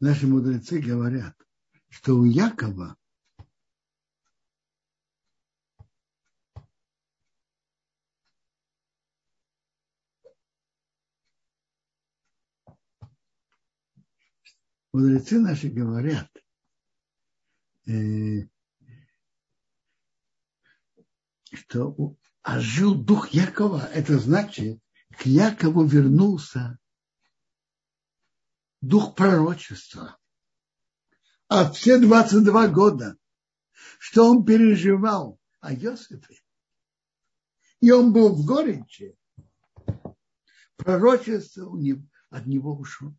наши 0.00 0.26
мудрецы 0.26 0.80
говорят, 0.80 1.36
что 1.90 2.16
у 2.16 2.24
Якова 2.24 2.96
мудрецы 14.92 15.38
наши 15.38 15.68
говорят, 15.68 16.28
э, 17.86 18.48
что 21.52 22.16
ожил 22.42 22.94
дух 22.94 23.28
Якова, 23.30 23.88
это 23.92 24.18
значит, 24.18 24.80
к 25.10 25.26
Якову 25.26 25.84
вернулся 25.84 26.78
дух 28.80 29.14
пророчества. 29.14 30.18
А 31.48 31.70
все 31.70 31.98
22 31.98 32.68
года, 32.68 33.16
что 33.98 34.30
он 34.30 34.44
переживал 34.44 35.38
о 35.60 35.72
Йосифе, 35.72 36.40
и 37.80 37.90
он 37.90 38.12
был 38.12 38.34
в 38.34 38.46
горечи, 38.46 39.16
пророчество 40.76 41.66
у 41.66 41.76
него, 41.76 42.02
от 42.30 42.46
него 42.46 42.76
ушло. 42.76 43.14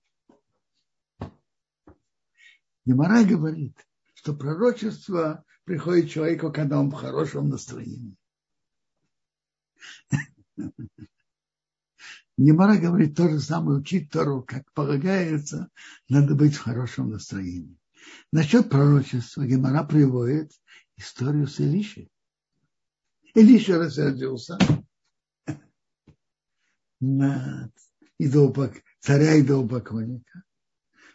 Немара 2.85 3.23
говорит, 3.23 3.77
что 4.13 4.33
пророчество 4.33 5.43
приходит 5.65 6.09
человеку, 6.09 6.51
когда 6.51 6.79
он 6.79 6.89
в 6.89 6.95
хорошем 6.95 7.49
настроении. 7.49 8.17
Немара 12.37 12.77
говорит 12.77 13.15
то 13.15 13.29
же 13.29 13.39
самое, 13.39 13.79
учить 13.79 14.09
Тору, 14.09 14.41
как 14.41 14.71
полагается, 14.73 15.69
надо 16.09 16.33
быть 16.33 16.55
в 16.55 16.61
хорошем 16.61 17.11
настроении. 17.11 17.77
Насчет 18.31 18.69
пророчества 18.69 19.45
Гемара 19.45 19.83
приводит 19.83 20.51
историю 20.97 21.47
с 21.47 21.59
Илишей. 21.59 22.09
Илиша 23.35 23.77
рассердился 23.77 24.57
на 26.99 27.71
идолпок, 28.17 28.81
царя 28.99 29.35
идолпоклонника. 29.35 30.43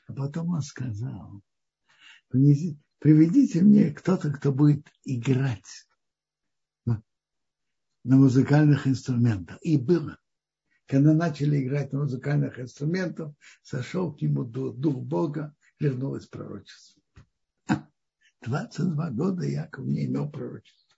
А 0.07 0.13
потом 0.13 0.51
он 0.51 0.63
сказал, 0.63 1.43
приведите 2.29 3.63
мне 3.63 3.91
кто-то, 3.91 4.33
кто 4.33 4.53
будет 4.53 4.87
играть 5.05 5.86
музыкальных 8.15 8.87
инструментах. 8.87 9.59
И 9.63 9.77
было. 9.77 10.17
Когда 10.87 11.13
начали 11.13 11.61
играть 11.61 11.93
на 11.93 12.01
музыкальных 12.01 12.61
инструментах, 12.61 13.33
сошел 13.63 14.15
к 14.15 14.23
нему 14.23 14.45
дух 14.45 14.97
Бога, 14.99 15.53
вернулось 15.81 16.27
пророчество. 16.27 17.03
22 18.43 19.11
года 19.11 19.45
Яков 19.45 19.85
не 19.85 20.05
имел 20.05 20.31
пророчества. 20.31 20.97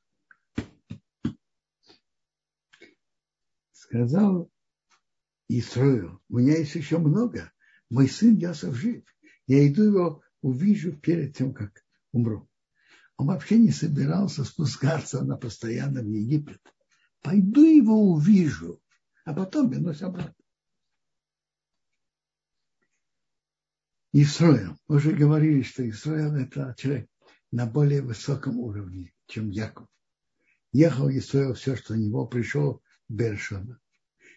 Сказал 3.72 4.50
Исраил, 5.48 6.20
у 6.28 6.36
меня 6.36 6.58
есть 6.58 6.74
еще 6.74 6.98
много. 6.98 7.50
Мой 7.88 8.06
сын 8.06 8.36
Ясов 8.36 8.74
жив. 8.74 9.02
Я 9.46 9.66
иду 9.66 9.84
его 9.84 10.22
увижу 10.42 10.92
перед 10.92 11.34
тем, 11.34 11.54
как 11.54 11.82
умру. 12.12 12.46
Он 13.16 13.28
вообще 13.28 13.56
не 13.56 13.70
собирался 13.70 14.44
спускаться 14.44 15.24
на 15.24 15.38
постоянно 15.38 16.02
в 16.02 16.06
Египет. 16.06 16.60
Пойду 17.22 17.64
его 17.64 18.12
увижу 18.12 18.80
а 19.28 19.34
потом 19.34 19.68
вернусь 19.68 20.00
обратно. 20.00 20.34
Исроил. 24.12 24.74
Мы 24.88 24.96
уже 24.96 25.12
говорили, 25.12 25.60
что 25.60 25.86
Исроил 25.86 26.34
это 26.34 26.74
человек 26.78 27.10
на 27.50 27.66
более 27.66 28.00
высоком 28.00 28.58
уровне, 28.58 29.12
чем 29.26 29.50
Яков. 29.50 29.86
Ехал 30.72 31.10
Исроил 31.10 31.52
все, 31.52 31.76
что 31.76 31.92
у 31.92 31.96
него 31.96 32.26
пришел 32.26 32.82
Бершона. 33.10 33.78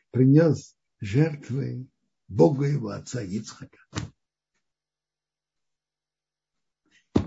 Принес 0.10 0.76
жертвы 1.00 1.88
Богу 2.28 2.66
его 2.66 2.90
отца 2.90 3.22
Ицхака. 3.22 3.80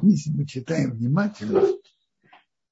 Если 0.02 0.30
мы 0.32 0.46
читаем 0.46 0.90
внимательно, 0.90 1.62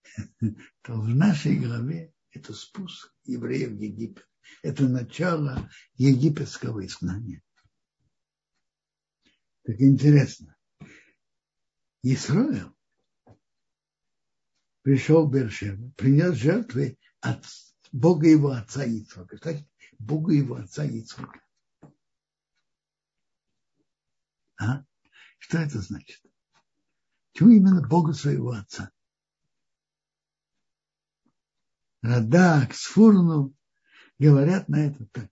то 0.82 1.00
в 1.00 1.08
нашей 1.08 1.58
главе 1.58 2.11
это 2.32 2.52
спуск 2.52 3.14
евреев 3.24 3.70
в 3.70 3.78
Египет 3.80 4.26
это 4.62 4.88
начало 4.88 5.70
египетского 5.94 6.84
изгнания. 6.84 7.42
Так 9.64 9.80
интересно. 9.80 10.56
Исраил 12.02 12.76
пришел 14.82 15.28
в 15.28 15.32
Бершева, 15.32 15.92
принес 15.96 16.34
жертвы 16.34 16.98
от 17.20 17.44
Бога 17.92 18.28
его 18.28 18.50
отца 18.50 18.84
Ицхака. 18.84 19.36
Кстати, 19.36 19.68
Бога 19.98 20.32
его 20.32 20.56
отца 20.56 20.84
Ицхака. 20.84 21.40
А? 24.56 24.84
Что 25.38 25.58
это 25.58 25.80
значит? 25.80 26.20
Чего 27.32 27.50
именно 27.50 27.86
Бога 27.86 28.12
своего 28.12 28.50
отца? 28.50 28.90
Радак, 32.02 32.74
Сфурну, 32.74 33.54
говорят 34.18 34.68
на 34.68 34.86
это 34.86 35.06
так. 35.12 35.30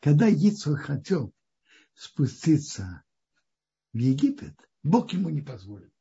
Когда 0.00 0.26
Ицхак 0.26 0.80
хотел 0.80 1.32
спуститься 1.94 3.04
в 3.92 3.98
Египет, 3.98 4.56
Бог 4.82 5.12
ему 5.12 5.28
не 5.28 5.40
позволил. 5.40 5.92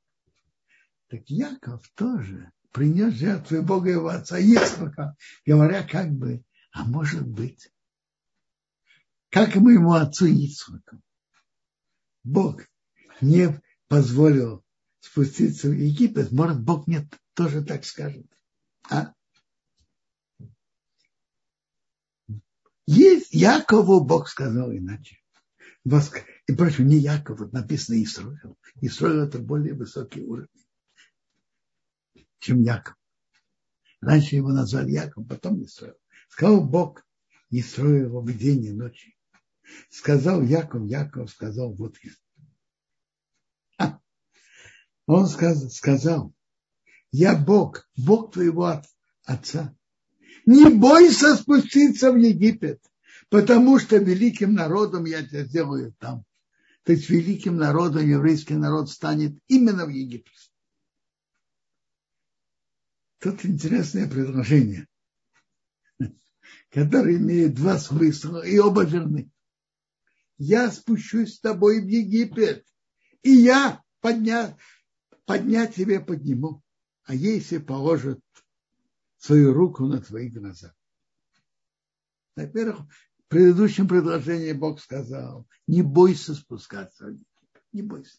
Так 1.09 1.29
Яков 1.29 1.87
тоже 1.93 2.51
принес 2.71 3.13
жертву 3.13 3.61
Бога 3.61 3.91
его 3.91 4.07
отца 4.07 4.39
Ицхака, 4.39 5.15
говоря 5.45 5.87
как 5.87 6.11
бы, 6.11 6.43
а 6.71 6.83
может 6.83 7.27
быть, 7.27 7.71
как 9.29 9.55
моему 9.57 9.93
отцу 9.93 10.25
Ицхаку. 10.25 10.99
Бог 12.23 12.63
не 13.19 13.61
позволил 13.87 14.65
спуститься 15.01 15.69
в 15.69 15.73
Египет, 15.73 16.31
может, 16.31 16.63
Бог 16.63 16.87
мне 16.87 17.07
тоже 17.35 17.63
так 17.63 17.85
скажет. 17.85 18.25
А? 18.91 19.13
Есть 22.85 23.33
Якову 23.33 24.03
Бог 24.03 24.27
сказал 24.27 24.71
иначе. 24.73 25.17
И 25.85 26.53
прошу, 26.53 26.83
не 26.83 26.97
Яков, 26.97 27.39
вот 27.39 27.53
написано 27.53 28.03
Исраил. 28.03 28.57
Исраил 28.81 29.23
это 29.23 29.39
более 29.39 29.73
высокий 29.73 30.21
уровень, 30.21 30.49
чем 32.39 32.61
Яков. 32.61 32.95
Раньше 34.01 34.35
его 34.35 34.49
назвали 34.49 34.91
Яков, 34.91 35.25
потом 35.27 35.63
Исраил. 35.63 35.95
Сказал 36.27 36.65
Бог 36.65 37.05
Исраилу 37.49 38.21
в 38.21 38.37
день 38.37 38.65
и 38.65 38.71
ночи. 38.73 39.15
Сказал 39.89 40.41
Яков, 40.41 40.85
Яков 40.85 41.31
сказал, 41.31 41.73
вот 41.73 41.95
я. 42.03 42.11
А, 43.77 43.99
он 45.05 45.27
сказал, 45.27 45.69
сказал, 45.69 46.33
я 47.11 47.35
Бог, 47.35 47.89
Бог 47.95 48.33
твоего 48.33 48.81
отца 49.25 49.75
не 50.45 50.69
бойся 50.69 51.35
спуститься 51.35 52.11
в 52.11 52.17
Египет, 52.17 52.81
потому 53.29 53.79
что 53.79 53.97
великим 53.97 54.53
народом 54.53 55.05
я 55.05 55.25
тебя 55.25 55.43
сделаю 55.45 55.93
там. 55.99 56.25
То 56.83 56.93
есть 56.93 57.09
великим 57.09 57.57
народом 57.57 58.07
еврейский 58.07 58.55
народ 58.55 58.89
станет 58.89 59.37
именно 59.47 59.85
в 59.85 59.89
Египте. 59.89 60.31
Тут 63.19 63.45
интересное 63.45 64.09
предложение, 64.09 64.87
которое 66.71 67.17
имеет 67.17 67.53
два 67.53 67.77
смысла, 67.77 68.43
и 68.43 68.57
оба 68.57 68.83
верны. 68.83 69.29
Я 70.39 70.71
спущусь 70.71 71.35
с 71.35 71.39
тобой 71.39 71.81
в 71.81 71.87
Египет, 71.87 72.65
и 73.21 73.29
я 73.29 73.83
подня, 73.99 74.57
поднять 75.25 75.75
тебе 75.75 75.99
подниму. 75.99 76.60
А 77.03 77.15
если 77.15 77.57
положат 77.57 78.19
свою 79.17 79.53
руку 79.53 79.85
на 79.85 80.01
твои 80.01 80.29
глаза. 80.29 80.73
Во-первых, 82.35 82.81
в 82.81 83.27
предыдущем 83.27 83.87
предложении 83.87 84.51
Бог 84.51 84.81
сказал, 84.81 85.47
не 85.67 85.83
бойся 85.83 86.33
спускаться, 86.33 87.17
не 87.71 87.81
бойся. 87.81 88.17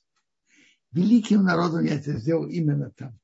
Великим 0.93 1.43
народом 1.43 1.85
я 1.85 2.01
тебя 2.01 2.18
сделал 2.18 2.47
именно 2.49 2.91
там. 2.91 3.18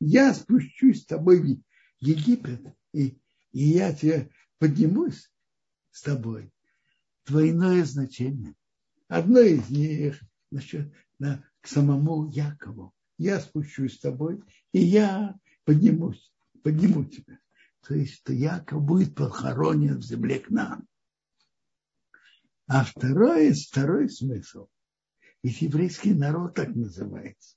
Я 0.00 0.34
спущусь 0.34 1.02
с 1.02 1.06
тобой 1.06 1.40
в 1.40 1.62
Египет, 2.00 2.74
и, 2.92 3.20
и 3.52 3.64
я 3.64 3.94
тебе 3.94 4.30
поднимусь 4.58 5.30
с 5.90 6.02
тобой. 6.02 6.52
Двойное 7.24 7.84
значение. 7.84 8.54
Одно 9.08 9.40
из 9.40 9.68
них 9.70 10.20
насчет, 10.50 10.92
на, 11.18 11.44
к 11.60 11.68
самому 11.68 12.28
Якову. 12.30 12.95
Я 13.18 13.40
спущусь 13.40 13.96
с 13.96 14.00
тобой, 14.00 14.42
и 14.72 14.80
я 14.80 15.38
поднимусь, 15.64 16.32
подниму 16.62 17.04
тебя. 17.04 17.38
То 17.86 17.94
есть, 17.94 18.14
что 18.14 18.32
Яков 18.32 18.82
будет 18.82 19.14
похоронен 19.14 19.98
в 19.98 20.02
земле 20.02 20.40
к 20.40 20.50
нам. 20.50 20.86
А 22.66 22.84
второй, 22.84 23.52
второй 23.52 24.10
смысл, 24.10 24.68
ведь 25.42 25.62
еврейский 25.62 26.12
народ 26.12 26.54
так 26.54 26.74
называется. 26.74 27.56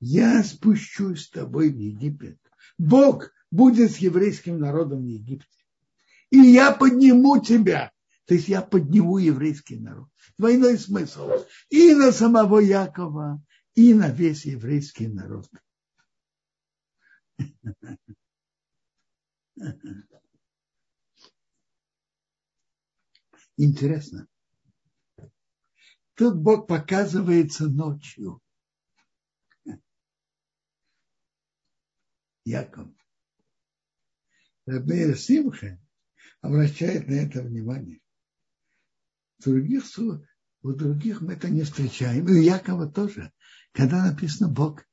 Я 0.00 0.44
спущусь 0.44 1.24
с 1.24 1.30
тобой 1.30 1.70
в 1.70 1.78
Египет. 1.78 2.38
Бог 2.76 3.30
будет 3.50 3.92
с 3.92 3.96
еврейским 3.96 4.58
народом 4.58 5.04
в 5.04 5.06
Египте. 5.06 5.48
И 6.30 6.38
я 6.38 6.72
подниму 6.72 7.40
тебя. 7.40 7.90
То 8.26 8.34
есть 8.34 8.48
я 8.48 8.60
подниму 8.60 9.18
еврейский 9.18 9.76
народ. 9.76 10.08
Двойной 10.36 10.78
смысл. 10.78 11.30
И 11.70 11.94
на 11.94 12.12
самого 12.12 12.58
Якова, 12.58 13.42
и 13.74 13.94
на 13.94 14.10
весь 14.10 14.44
еврейский 14.44 15.08
народ. 15.08 15.48
Интересно. 23.56 24.26
Тут 26.14 26.36
Бог 26.36 26.66
показывается 26.68 27.68
ночью. 27.68 28.40
Яков. 32.44 32.88
Рабея 34.66 35.14
Симха 35.14 35.80
обращает 36.40 37.08
на 37.08 37.14
это 37.14 37.42
внимание. 37.42 38.00
В 39.38 39.44
других, 39.44 39.84
у 40.62 40.72
других 40.72 41.20
мы 41.20 41.34
это 41.34 41.48
не 41.48 41.62
встречаем. 41.62 42.28
И 42.28 42.32
у 42.32 42.42
Якова 42.42 42.90
тоже. 42.90 43.32
Когда 43.74 44.04
написано 44.04 44.48
Бог 44.48 44.86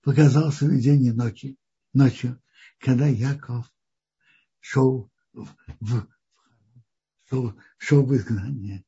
показался 0.00 0.64
в 0.64 0.70
видении 0.70 1.10
ночи, 1.10 1.58
ночью, 1.92 2.40
когда 2.78 3.06
Яков 3.08 3.66
шел 4.60 5.10
в, 5.32 5.48
в, 5.80 6.06
шел, 7.28 7.60
шел 7.78 8.06
в 8.06 8.14
изгнание 8.14 8.84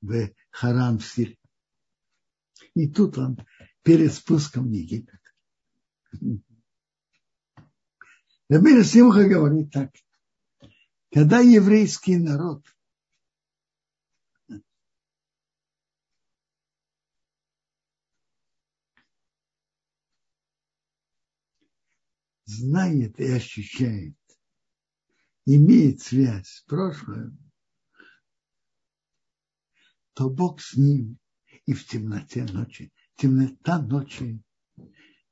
в 0.00 0.30
Харам 0.50 1.00
Сир. 1.00 1.36
И 2.74 2.88
тут 2.88 3.18
он 3.18 3.38
перед 3.82 4.10
спуском 4.12 4.68
в 4.68 4.72
Египет. 4.72 5.20
Рабин 8.48 8.82
Симха 8.84 9.28
говорит 9.28 9.70
так. 9.70 9.90
Когда 11.12 11.40
еврейский 11.40 12.16
народ 12.16 12.64
знает 22.48 23.20
и 23.20 23.30
ощущает, 23.30 24.16
имеет 25.44 26.00
связь 26.00 26.48
с 26.48 26.62
прошлым, 26.62 27.38
то 30.14 30.30
Бог 30.30 30.60
с 30.60 30.74
ним 30.74 31.18
и 31.66 31.74
в 31.74 31.86
темноте 31.86 32.44
ночи. 32.44 32.92
Темнота 33.16 33.80
ночи 33.82 34.42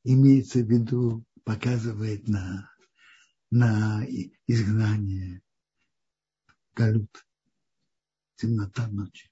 имеется 0.04 0.60
в 0.60 0.70
виду, 0.70 1.24
показывает 1.44 2.28
на, 2.28 2.70
на 3.50 4.04
изгнание, 4.46 5.42
галют, 6.74 7.26
темнота 8.36 8.88
ночи. 8.88 9.30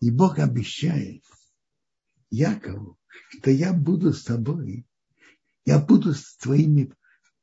И 0.00 0.10
Бог 0.10 0.38
обещает 0.38 1.22
Якову, 2.30 2.98
что 3.28 3.50
я 3.50 3.72
буду 3.72 4.12
с 4.12 4.24
тобой, 4.24 4.86
я 5.64 5.78
буду 5.78 6.14
с 6.14 6.36
твоими 6.36 6.92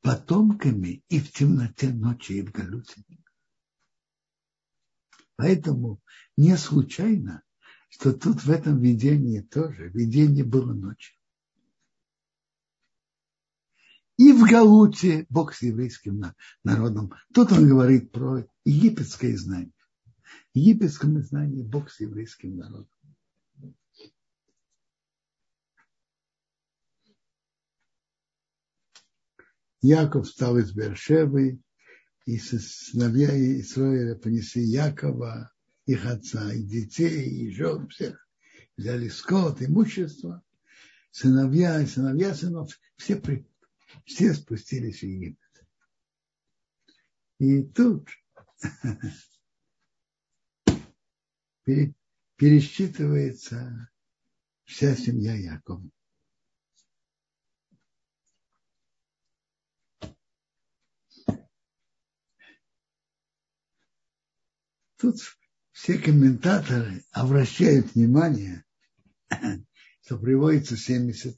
потомками 0.01 1.03
и 1.09 1.19
в 1.19 1.31
темноте 1.31 1.89
ночи, 1.89 2.33
и 2.33 2.41
в 2.41 2.51
галуте. 2.51 3.03
Поэтому 5.35 6.01
не 6.35 6.57
случайно, 6.57 7.43
что 7.89 8.11
тут 8.11 8.43
в 8.43 8.49
этом 8.49 8.79
видении 8.79 9.41
тоже, 9.41 9.89
видение 9.89 10.43
было 10.43 10.73
ночью. 10.73 11.15
И 14.17 14.31
в 14.31 14.49
Галуте 14.49 15.27
Бог 15.29 15.53
с 15.53 15.61
еврейским 15.61 16.23
народом. 16.63 17.13
Тут 17.33 17.51
он 17.51 17.67
говорит 17.67 18.11
про 18.11 18.47
египетское 18.65 19.37
знание. 19.37 19.73
В 20.23 20.57
египетском 20.57 21.21
знании 21.21 21.61
Бог 21.61 21.91
с 21.91 21.99
еврейским 21.99 22.57
народом. 22.57 22.89
Яков 29.87 30.27
встал 30.27 30.57
из 30.57 30.73
Бершевы, 30.73 31.61
и 32.25 32.37
сыновья 32.39 33.29
Исраиля 33.61 34.15
понесли 34.15 34.63
Якова, 34.63 35.53
их 35.85 36.05
отца, 36.05 36.53
и 36.53 36.61
детей, 36.61 37.29
и 37.29 37.51
жен 37.51 37.87
всех. 37.87 38.27
Взяли 38.75 39.07
скот, 39.07 39.61
имущество, 39.61 40.43
сыновья 41.11 41.81
и 41.81 41.85
сыновья 41.85 42.35
сынов, 42.35 42.77
все, 42.97 43.15
при, 43.15 43.47
все 44.03 44.33
спустились 44.33 44.99
в 44.99 45.03
Египет. 45.03 45.37
И 47.39 47.63
тут 47.63 48.09
пересчитывается 52.35 53.89
вся 54.65 54.95
семья 54.97 55.33
Якова. 55.33 55.89
Тут 64.97 65.17
все 65.71 65.99
комментаторы 65.99 67.05
обращают 67.11 67.93
внимание, 67.93 68.65
что 70.01 70.17
приводится 70.17 70.75
70, 70.75 71.37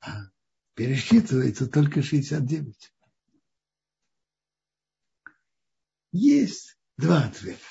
а 0.00 0.30
пересчитывается 0.74 1.66
только 1.66 2.02
69. 2.02 2.94
Есть 6.12 6.78
два 6.96 7.24
ответа. 7.24 7.66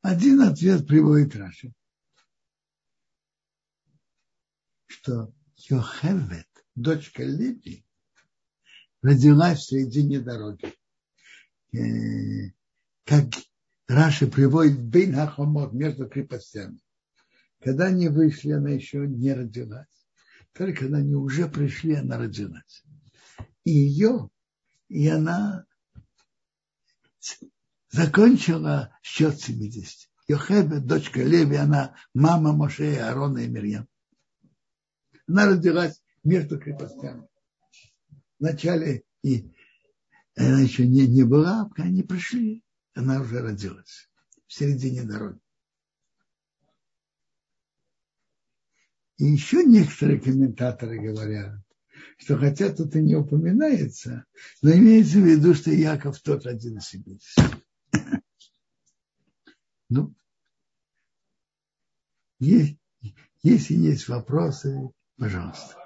Один 0.00 0.42
ответ 0.42 0.86
приводит 0.86 1.34
Раши, 1.34 1.74
что 4.86 5.34
Йохевет, 5.56 6.48
дочка 6.74 7.24
Леви, 7.24 7.84
родилась 9.04 9.60
в 9.60 9.68
середине 9.68 10.18
дороги. 10.18 10.74
Э, 11.74 12.50
как 13.04 13.26
Раши 13.86 14.26
приводит 14.26 14.82
Бейн 14.82 15.14
Хахомот 15.14 15.74
между 15.74 16.08
крепостями. 16.08 16.80
Когда 17.60 17.86
они 17.86 18.08
вышли, 18.08 18.52
она 18.52 18.70
еще 18.70 19.06
не 19.06 19.34
родилась. 19.34 19.86
Только 20.54 20.80
когда 20.80 20.98
они 20.98 21.14
уже 21.14 21.48
пришли, 21.48 21.94
она 21.94 22.16
родилась. 22.16 22.82
И 23.64 23.72
ее, 23.72 24.30
и 24.88 25.06
она 25.08 25.66
закончила 27.90 28.96
счет 29.02 29.38
70. 29.38 30.08
Йохебе, 30.28 30.78
дочка 30.78 31.22
Леви, 31.22 31.56
она 31.56 31.94
мама 32.14 32.52
Моше, 32.54 32.96
Аарона 32.96 33.40
и 33.40 33.48
Мирьям. 33.48 33.86
Она 35.26 35.46
родилась 35.46 36.02
между 36.22 36.58
крепостями 36.58 37.28
вначале 38.44 39.04
и 39.22 39.50
она 40.36 40.60
еще 40.60 40.86
не, 40.86 41.06
не 41.06 41.22
была, 41.22 41.64
пока 41.64 41.84
они 41.84 42.02
пришли, 42.02 42.62
она 42.92 43.22
уже 43.22 43.40
родилась 43.40 44.10
в 44.46 44.52
середине 44.52 45.04
дороги. 45.04 45.40
И 49.16 49.24
еще 49.24 49.64
некоторые 49.64 50.20
комментаторы 50.20 51.00
говорят, 51.00 51.58
что 52.18 52.36
хотя 52.36 52.70
тут 52.74 52.94
и 52.96 53.00
не 53.00 53.14
упоминается, 53.16 54.26
но 54.60 54.72
имеется 54.72 55.18
в 55.18 55.24
виду, 55.24 55.54
что 55.54 55.70
Яков 55.70 56.20
тот 56.20 56.46
один 56.46 56.78
из 56.78 56.88
70. 56.88 57.64
Ну, 59.90 60.12
есть, 62.40 62.78
если 63.42 63.74
есть 63.74 64.08
вопросы, 64.08 64.90
пожалуйста. 65.16 65.83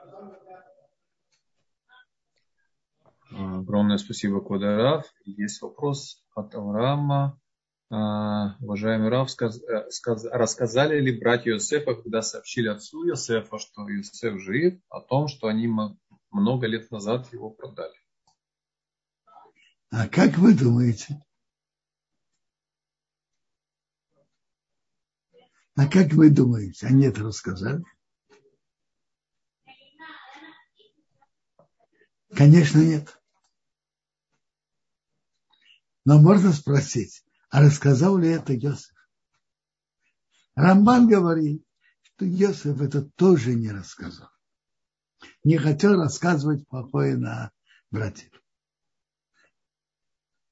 Огромное 3.38 3.98
спасибо, 3.98 4.40
Квадарав. 4.40 5.06
Есть 5.24 5.62
вопрос 5.62 6.24
от 6.34 6.52
Авраама. 6.56 7.40
А, 7.88 8.56
уважаемый 8.60 9.28
сказ, 9.28 9.62
э, 9.62 9.88
сказ, 9.90 10.24
рассказали 10.24 11.00
ли 11.00 11.18
братья 11.18 11.52
Иосифа, 11.52 11.94
когда 11.94 12.20
сообщили 12.20 12.66
отцу 12.66 13.08
Иосифа, 13.08 13.58
что 13.58 13.88
Иосиф 13.88 14.40
жив, 14.40 14.80
о 14.88 15.00
том, 15.00 15.28
что 15.28 15.46
они 15.46 15.72
много 16.32 16.66
лет 16.66 16.90
назад 16.90 17.32
его 17.32 17.50
продали? 17.50 17.94
А 19.90 20.08
как 20.08 20.36
вы 20.36 20.52
думаете? 20.52 21.22
А 25.76 25.86
как 25.86 26.12
вы 26.12 26.30
думаете? 26.30 26.88
Они 26.88 27.06
это 27.06 27.22
рассказали? 27.22 27.84
Конечно, 32.34 32.80
нет. 32.80 33.17
Но 36.04 36.20
можно 36.20 36.52
спросить, 36.52 37.24
а 37.50 37.62
рассказал 37.62 38.18
ли 38.18 38.28
это 38.28 38.52
Йосиф? 38.52 38.94
Рамбан 40.54 41.08
говорит, 41.08 41.64
что 42.02 42.24
Йосиф 42.24 42.80
это 42.80 43.02
тоже 43.02 43.54
не 43.54 43.70
рассказал. 43.70 44.30
Не 45.44 45.58
хотел 45.58 45.94
рассказывать 45.94 46.66
плохое 46.68 47.16
на 47.16 47.52
братьев. 47.90 48.32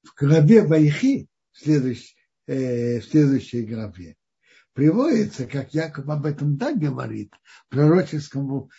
В 0.03 0.13
главе 0.19 0.65
Вайхи, 0.65 1.29
в 1.51 1.59
следующей, 1.59 2.15
э, 2.45 2.99
в 2.99 3.05
следующей 3.05 3.65
главе, 3.65 4.15
приводится, 4.73 5.45
как 5.45 5.73
Яков 5.73 6.07
об 6.07 6.25
этом 6.25 6.57
так 6.57 6.77
говорит, 6.77 7.33
в 7.65 7.69
пророческом 7.69 8.69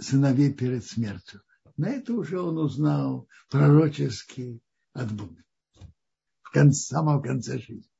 сыновей 0.00 0.52
перед 0.52 0.84
смертью. 0.84 1.42
На 1.76 1.88
это 1.90 2.14
уже 2.14 2.40
он 2.40 2.58
узнал 2.58 3.28
пророческий 3.50 4.62
от 4.92 5.12
Бога. 5.12 5.42
В 6.42 6.50
конце, 6.50 6.80
самом 6.80 7.22
конце 7.22 7.58
жизни. 7.58 7.90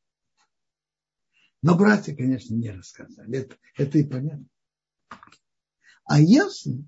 Но 1.62 1.76
братья, 1.76 2.14
конечно, 2.14 2.54
не 2.54 2.70
рассказали. 2.70 3.38
Это, 3.38 3.56
это 3.74 3.98
и 3.98 4.04
понятно. 4.04 4.46
А 6.04 6.20
Иосиф 6.20 6.86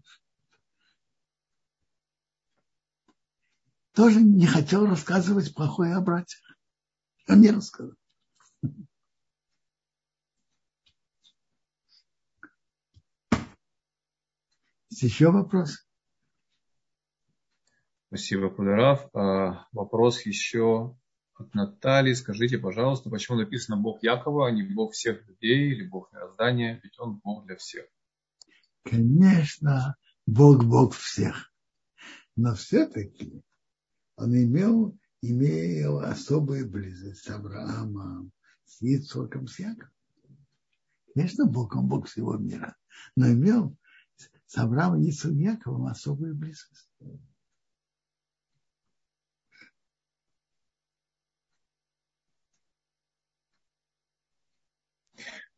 тоже 3.92 4.22
не 4.22 4.46
хотел 4.46 4.86
рассказывать 4.86 5.54
плохое 5.54 5.94
о 5.94 6.00
братьях. 6.00 6.40
Он 7.28 7.40
не 7.40 7.50
рассказал. 7.50 7.94
Есть 14.90 15.02
еще 15.02 15.30
вопрос? 15.30 15.87
Спасибо, 18.08 18.48
Кударав. 18.48 19.06
А, 19.14 19.66
вопрос 19.72 20.22
еще 20.24 20.96
от 21.34 21.54
Натальи. 21.54 22.14
Скажите, 22.14 22.56
пожалуйста, 22.56 23.10
почему 23.10 23.36
написано 23.36 23.76
Бог 23.76 24.02
Якова, 24.02 24.48
а 24.48 24.50
не 24.50 24.62
Бог 24.62 24.94
всех 24.94 25.28
людей 25.28 25.72
или 25.72 25.86
Бог 25.86 26.10
мироздания? 26.12 26.80
Ведь 26.82 26.98
Он 26.98 27.20
Бог 27.22 27.44
для 27.44 27.56
всех. 27.56 27.84
Конечно, 28.82 29.94
Бог 30.26 30.64
Бог 30.64 30.94
всех. 30.94 31.52
Но 32.34 32.54
все-таки 32.54 33.42
он 34.16 34.34
имел, 34.34 34.96
имел 35.20 35.98
особую 35.98 36.66
близость 36.66 37.24
с 37.24 37.28
Авраамом, 37.28 38.32
с 38.64 38.80
Ицхоком, 38.80 39.48
с 39.48 39.58
Яковом. 39.58 39.92
Конечно, 41.14 41.44
Бог, 41.44 41.76
он 41.76 41.88
Бог 41.88 42.06
всего 42.08 42.38
мира, 42.38 42.74
но 43.16 43.30
имел 43.30 43.76
с 44.46 44.56
Авраамом, 44.56 45.02
и 45.02 45.10
Яковом 45.10 45.88
особую 45.88 46.34
близость. 46.34 46.88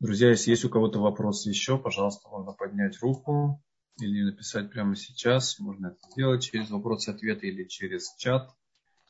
Друзья, 0.01 0.29
если 0.29 0.49
есть 0.49 0.65
у 0.65 0.69
кого-то 0.69 0.97
вопрос 0.97 1.45
еще, 1.45 1.77
пожалуйста, 1.77 2.27
можно 2.27 2.53
поднять 2.53 2.99
руку 3.03 3.63
или 3.99 4.23
написать 4.23 4.71
прямо 4.71 4.95
сейчас. 4.95 5.59
Можно 5.59 5.89
это 5.89 5.99
сделать 6.09 6.41
через 6.41 6.71
вопросы-ответы 6.71 7.49
или 7.49 7.65
через 7.65 8.15
чат, 8.15 8.49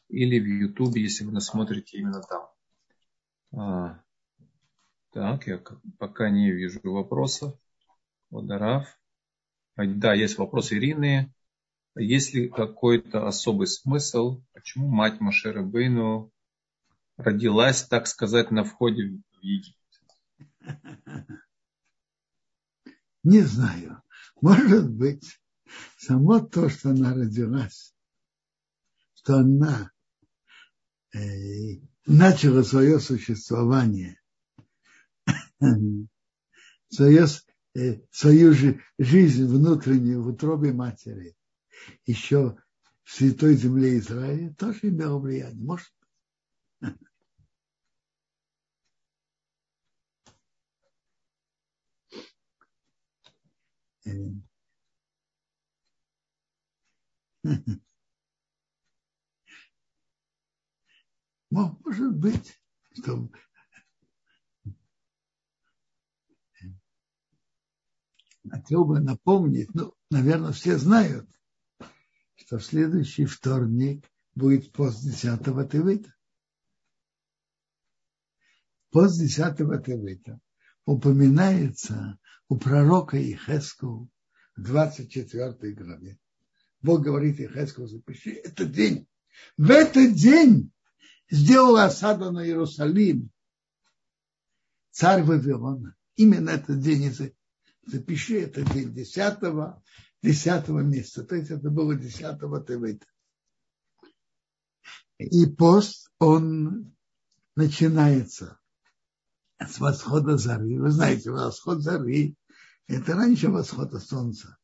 или 0.10 0.38
в 0.38 0.44
YouTube, 0.44 0.98
если 0.98 1.24
вы 1.24 1.32
нас 1.32 1.46
смотрите 1.46 1.98
именно 1.98 2.22
там. 2.22 2.50
А, 3.58 4.04
так, 5.14 5.48
я 5.48 5.64
пока 5.98 6.30
не 6.30 6.52
вижу 6.52 6.82
вопросов. 6.84 7.58
Водорав. 8.30 8.86
А, 9.76 9.86
да, 9.86 10.14
есть 10.14 10.38
вопрос 10.38 10.74
Ирины. 10.74 11.34
Есть 11.96 12.34
ли 12.34 12.50
какой-то 12.50 13.28
особый 13.28 13.68
смысл, 13.68 14.44
почему 14.52 14.90
мать 14.90 15.22
Машера 15.22 15.64
Бейну 15.64 16.34
родилась, 17.16 17.82
так 17.84 18.08
сказать, 18.08 18.52
на 18.52 18.66
входе 18.66 19.04
в 19.08 19.42
Египет? 19.42 19.81
Не 23.24 23.42
знаю. 23.42 24.02
Может 24.42 24.90
быть, 24.90 25.40
само 25.98 26.40
то, 26.40 26.70
что 26.70 26.90
она 26.90 27.14
родилась, 27.14 27.94
что 29.14 29.38
она 29.38 29.92
э, 31.14 31.20
начала 32.06 32.64
свое 32.64 33.00
существование, 33.00 34.20
свое, 36.90 37.28
э, 37.76 38.02
свою 38.10 38.54
же 38.54 38.82
жизнь 38.98 39.46
внутреннюю 39.46 40.24
в 40.24 40.30
утробе 40.30 40.74
матери, 40.74 41.36
еще 42.06 42.58
в 43.04 43.14
святой 43.14 43.56
земле 43.56 44.00
Израиля, 44.00 44.54
тоже 44.56 44.80
имело 44.84 45.20
влияние. 45.20 45.64
Может 45.64 45.92
Может 61.52 62.18
быть, 62.18 62.60
что 62.94 63.30
хотел 68.50 68.86
бы 68.86 69.00
напомнить, 69.00 69.74
ну, 69.74 69.94
наверное, 70.10 70.52
все 70.52 70.78
знают, 70.78 71.30
что 72.36 72.58
в 72.58 72.64
следующий 72.64 73.26
вторник 73.26 74.10
будет 74.34 74.72
пост 74.72 75.04
10 75.04 75.44
Тевыта. 75.70 76.14
Пост 78.90 79.20
10 79.20 79.58
Тевыта 79.58 80.40
упоминается 80.86 82.18
у 82.52 82.58
пророка 82.58 83.18
Ихеску 83.18 84.10
в 84.58 84.62
24 84.62 85.74
главе. 85.74 86.20
Бог 86.82 87.02
говорит 87.02 87.40
Ихеску, 87.40 87.88
запиши 87.88 88.32
этот 88.32 88.74
день. 88.74 89.08
В 89.56 89.72
этот 89.72 90.16
день 90.16 90.70
сделал 91.30 91.78
осаду 91.78 92.30
на 92.34 92.46
Иерусалим 92.46 93.32
царь 94.90 95.24
Вавилона. 95.24 95.96
Именно 96.18 96.50
этот 96.50 96.82
день, 96.82 97.16
запиши 97.86 98.42
этот 98.42 98.70
день 98.74 98.94
10 98.94 99.40
10 100.22 100.68
месяца. 100.68 101.24
То 101.24 101.36
есть 101.38 101.52
это 101.52 101.70
было 101.70 101.96
10 101.96 102.20
Тевыта. 102.68 103.06
И 105.20 105.46
пост, 105.46 106.12
он 106.20 106.94
начинается 107.56 108.60
с 109.58 109.80
восхода 109.80 110.36
зары. 110.36 110.82
Вы 110.82 110.92
знаете, 110.92 111.32
восход 111.32 111.82
зары– 111.82 112.36
это 112.92 113.14
раньше 113.14 113.50
восхода 113.50 114.00
солнца. 114.00 114.58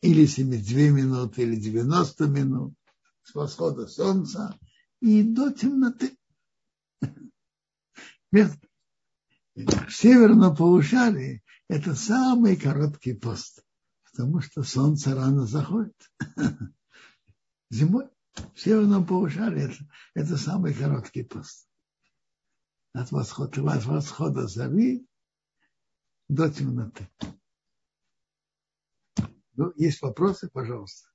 Или 0.00 0.26
72 0.26 0.90
минуты, 0.90 1.42
или 1.42 1.56
90 1.56 2.26
минут 2.28 2.74
с 3.22 3.34
восхода 3.34 3.86
солнца 3.86 4.58
и 5.00 5.22
до 5.22 5.50
темноты. 5.50 6.16
В 8.32 8.56
северном 9.90 10.54
полушарии 10.56 11.42
это 11.68 11.94
самый 11.94 12.56
короткий 12.56 13.14
пост, 13.14 13.64
потому 14.04 14.40
что 14.40 14.62
солнце 14.62 15.14
рано 15.14 15.46
заходит. 15.46 15.96
Зимой 17.70 18.08
в 18.54 18.60
северном 18.60 19.04
полушарии 19.04 19.64
это, 19.64 19.84
это 20.14 20.36
самый 20.36 20.72
короткий 20.72 21.24
пост 21.24 21.68
от 22.92 23.10
восхода, 23.10 23.72
от 23.72 23.84
восхода 23.84 24.46
зари 24.46 25.06
до 26.30 26.48
темноты. 26.48 27.08
Ну, 29.54 29.72
есть 29.76 30.00
вопросы, 30.00 30.48
пожалуйста. 30.48 31.08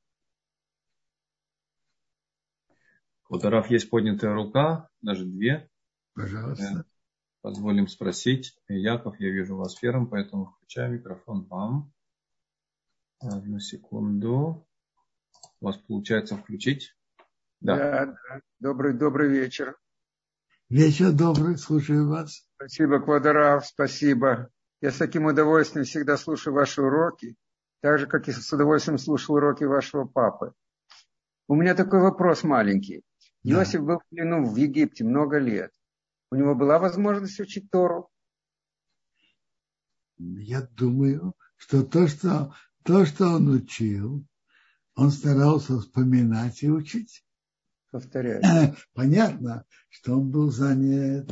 Вот, 3.30 3.44
Раф, 3.46 3.72
есть 3.72 3.90
поднятая 3.90 4.34
рука, 4.34 4.90
даже 5.02 5.26
две. 5.26 5.70
Пожалуйста. 6.14 6.86
Позволим 7.42 7.88
спросить. 7.88 8.60
Яков, 8.68 9.20
я 9.20 9.30
вижу 9.30 9.56
вас 9.56 9.76
первым, 9.76 10.08
поэтому 10.08 10.48
включаю 10.48 10.94
микрофон 10.94 11.46
вам. 11.46 11.94
Одну 13.20 13.60
секунду. 13.60 14.68
У 15.62 15.66
вас 15.66 15.78
получается 15.78 16.38
включить? 16.38 16.94
Да, 17.62 17.78
да. 17.78 18.06
да. 18.06 18.42
Добрый, 18.60 18.94
добрый 18.94 19.30
вечер. 19.30 19.78
Вечер 20.70 21.14
добрый, 21.14 21.58
слушаю 21.58 22.10
вас. 22.10 22.48
Спасибо, 22.56 23.00
Квадорав, 23.00 23.66
спасибо. 23.66 24.52
Я 24.86 24.92
с 24.92 24.98
таким 24.98 25.26
удовольствием 25.26 25.84
всегда 25.84 26.16
слушаю 26.16 26.54
ваши 26.54 26.80
уроки, 26.80 27.36
так 27.82 27.98
же, 27.98 28.06
как 28.06 28.28
и 28.28 28.32
с 28.32 28.54
удовольствием 28.54 29.00
слушал 29.00 29.34
уроки 29.34 29.64
вашего 29.64 30.06
папы. 30.06 30.54
У 31.48 31.56
меня 31.56 31.74
такой 31.74 32.02
вопрос 32.02 32.44
маленький. 32.44 33.02
Да. 33.44 33.54
Иосиф 33.54 33.82
был 33.82 33.98
в 33.98 34.08
плену 34.10 34.46
в 34.46 34.56
Египте 34.56 35.04
много 35.04 35.40
лет. 35.40 35.72
У 36.30 36.36
него 36.36 36.54
была 36.54 36.78
возможность 36.78 37.40
учить 37.40 37.72
Тору? 37.72 38.12
Я 40.20 40.62
думаю, 40.62 41.34
что 41.56 41.84
то, 41.84 42.08
что, 42.08 42.54
то, 42.84 43.08
что 43.08 43.30
он 43.30 43.50
учил, 43.50 44.24
он 44.94 45.10
старался 45.10 45.80
вспоминать 45.80 46.62
и 46.62 46.70
учить 46.70 47.26
повторять. 47.90 48.46
Понятно, 48.94 49.66
что 49.90 50.14
он 50.14 50.30
был 50.30 50.52
занят 50.52 51.28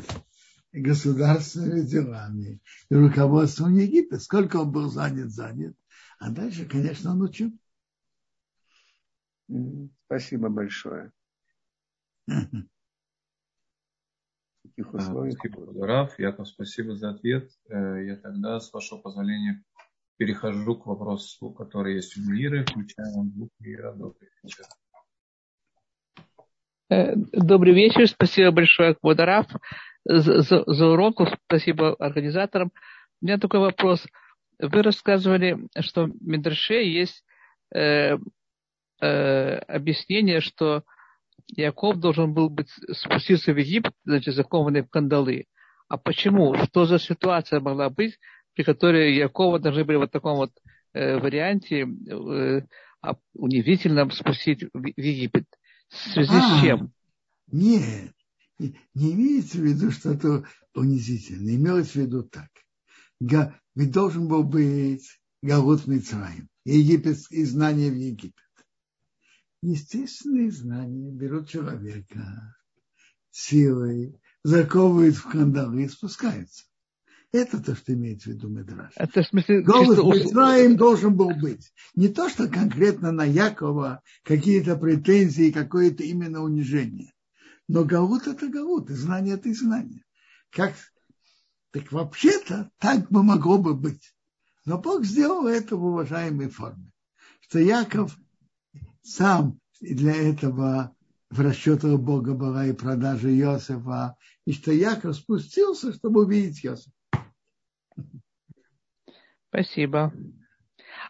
государственными 0.74 1.82
делами 1.82 2.60
и 2.90 2.96
руководством 2.96 3.76
Египта. 3.76 4.20
Сколько 4.20 4.58
он 4.58 4.72
был 4.72 4.90
занят, 4.90 5.30
занят. 5.30 5.76
А 6.20 6.32
дальше, 6.32 6.66
конечно, 6.66 7.12
он 7.12 7.22
учил. 7.22 7.52
Спасибо 10.06 10.50
большое. 10.50 11.12
Таких 14.64 14.94
условий. 14.94 15.32
Спасибо, 15.32 15.86
Раф. 15.86 16.18
Яков, 16.18 16.48
спасибо 16.48 16.96
за 16.96 17.12
ответ. 17.12 17.52
Э, 17.70 18.04
я 18.06 18.16
тогда, 18.16 18.60
с 18.60 18.72
вашего 18.74 19.00
позволения, 19.00 19.64
перехожу 20.18 20.78
к 20.78 20.86
вопросу, 20.86 21.52
который 21.52 21.96
есть 21.96 22.18
у 22.18 22.22
Миры, 22.22 22.66
включаем 22.66 23.30
звук 23.32 23.52
Мира. 23.60 23.94
Добрый 23.94 24.30
вечер. 24.42 24.66
Э, 26.90 27.16
добрый 27.16 27.74
вечер, 27.74 28.08
спасибо 28.08 28.52
большое, 28.52 28.96
Квадараф, 28.96 29.48
за, 30.06 30.42
за, 30.42 30.64
за 30.66 30.88
урок, 30.88 31.22
спасибо 31.46 31.96
организаторам. 31.96 32.72
У 33.22 33.26
меня 33.26 33.38
такой 33.38 33.60
вопрос. 33.60 34.06
Вы 34.60 34.82
рассказывали, 34.82 35.58
что 35.80 36.06
в 36.06 36.22
Медрше 36.22 36.76
есть 36.76 37.24
э, 37.74 38.18
э, 39.02 39.56
объяснение, 39.68 40.42
что 40.42 40.84
Яков 41.48 42.00
должен 42.00 42.34
был 42.34 42.50
быть 42.50 42.70
спуститься 42.92 43.54
в 43.54 43.58
Египет, 43.58 43.94
значит, 44.06 44.36
закованный 44.36 44.82
в 44.82 44.90
кандалы. 44.90 45.46
А 45.88 45.98
почему? 45.98 46.56
Что 46.66 46.86
за 46.86 47.00
ситуация 47.00 47.60
могла 47.60 47.90
быть, 47.90 48.18
при 48.56 48.64
которой 48.64 49.16
Якова 49.16 49.60
должны 49.60 49.84
были 49.84 49.98
в 49.98 50.02
вот 50.02 50.12
таком 50.12 50.38
вот 50.38 50.52
э, 50.94 51.18
варианте 51.18 51.86
э, 51.86 52.62
унизительном 53.34 54.12
спустить 54.12 54.64
в, 54.64 54.70
в 54.74 54.98
Египет? 54.98 55.46
В 55.90 55.96
связи 55.96 56.32
а, 56.34 56.42
с 56.42 56.62
чем? 56.62 56.92
Нет, 57.52 58.14
не 58.94 59.14
имеется 59.14 59.58
в 59.58 59.62
виду 59.62 59.92
что-то 59.92 60.46
унизительное. 60.74 61.56
Имелось 61.56 61.92
в 61.92 61.96
виду 61.96 62.24
так. 62.24 62.50
Ведь 63.76 63.92
должен 63.92 64.28
был 64.28 64.44
быть 64.44 65.08
Галут 65.42 65.88
Мицраим, 65.88 66.50
египетские 66.66 67.46
знания 67.46 67.90
в 67.90 67.96
Египет. 67.96 68.34
Естественные 69.62 70.52
знания 70.52 71.12
берут 71.12 71.50
человека 71.50 72.56
силой, 73.32 74.20
заковывают 74.44 75.16
в 75.16 75.30
кандалы 75.30 75.84
и 75.84 75.88
спускаются. 75.88 76.66
Это 77.32 77.64
то, 77.64 77.76
что 77.76 77.94
имеется 77.94 78.30
в 78.30 78.34
виду 78.34 78.48
Медраж. 78.48 78.94
Это 78.96 79.24
в 79.24 79.28
смысле... 79.28 79.64
Голос 79.64 79.98
чисто... 80.22 80.76
должен 80.76 81.16
был 81.16 81.32
быть. 81.32 81.74
Не 81.96 82.10
то, 82.10 82.30
что 82.30 82.48
конкретно 82.48 83.12
на 83.12 83.24
Якова 83.24 84.04
какие-то 84.24 84.76
претензии, 84.76 85.50
какое-то 85.50 86.04
именно 86.04 86.44
унижение. 86.44 87.12
Но 87.68 87.84
Гаут 87.86 88.28
это 88.28 88.48
Гаут, 88.48 88.90
и 88.90 88.94
знание 88.94 89.36
это 89.36 89.50
и 89.50 89.54
знание. 89.54 90.04
Как... 90.50 90.74
Так 91.72 91.92
вообще-то 91.92 92.70
так 92.78 93.10
бы 93.10 93.24
могло 93.24 93.58
бы 93.58 93.74
быть. 93.74 94.14
Но 94.66 94.78
Бог 94.78 95.04
сделал 95.06 95.48
это 95.48 95.76
в 95.76 95.84
уважаемой 95.84 96.50
форме. 96.50 96.92
Что 97.42 97.58
Яков 97.58 98.16
сам 99.02 99.60
для 99.82 100.16
этого 100.16 100.96
в 101.30 101.40
расчетах 101.42 102.00
Бога 102.00 102.36
была 102.36 102.68
и 102.68 102.74
продажа 102.74 103.30
Иосифа, 103.30 104.16
и 104.46 104.54
что 104.54 104.72
Яков 104.72 105.16
спустился, 105.16 105.94
чтобы 105.94 106.26
увидеть 106.26 106.64
Иосифа. 106.64 106.92
Спасибо. 109.50 110.14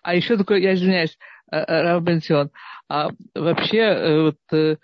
А 0.02 0.16
еще 0.16 0.38
такое, 0.38 0.60
я 0.60 0.76
извиняюсь, 0.76 1.18
э, 1.52 1.58
э, 1.58 1.82
Рав 1.82 2.04
Бенсион, 2.04 2.52
а 2.90 3.10
вообще 3.36 3.78
э, 3.78 4.22
вот, 4.22 4.80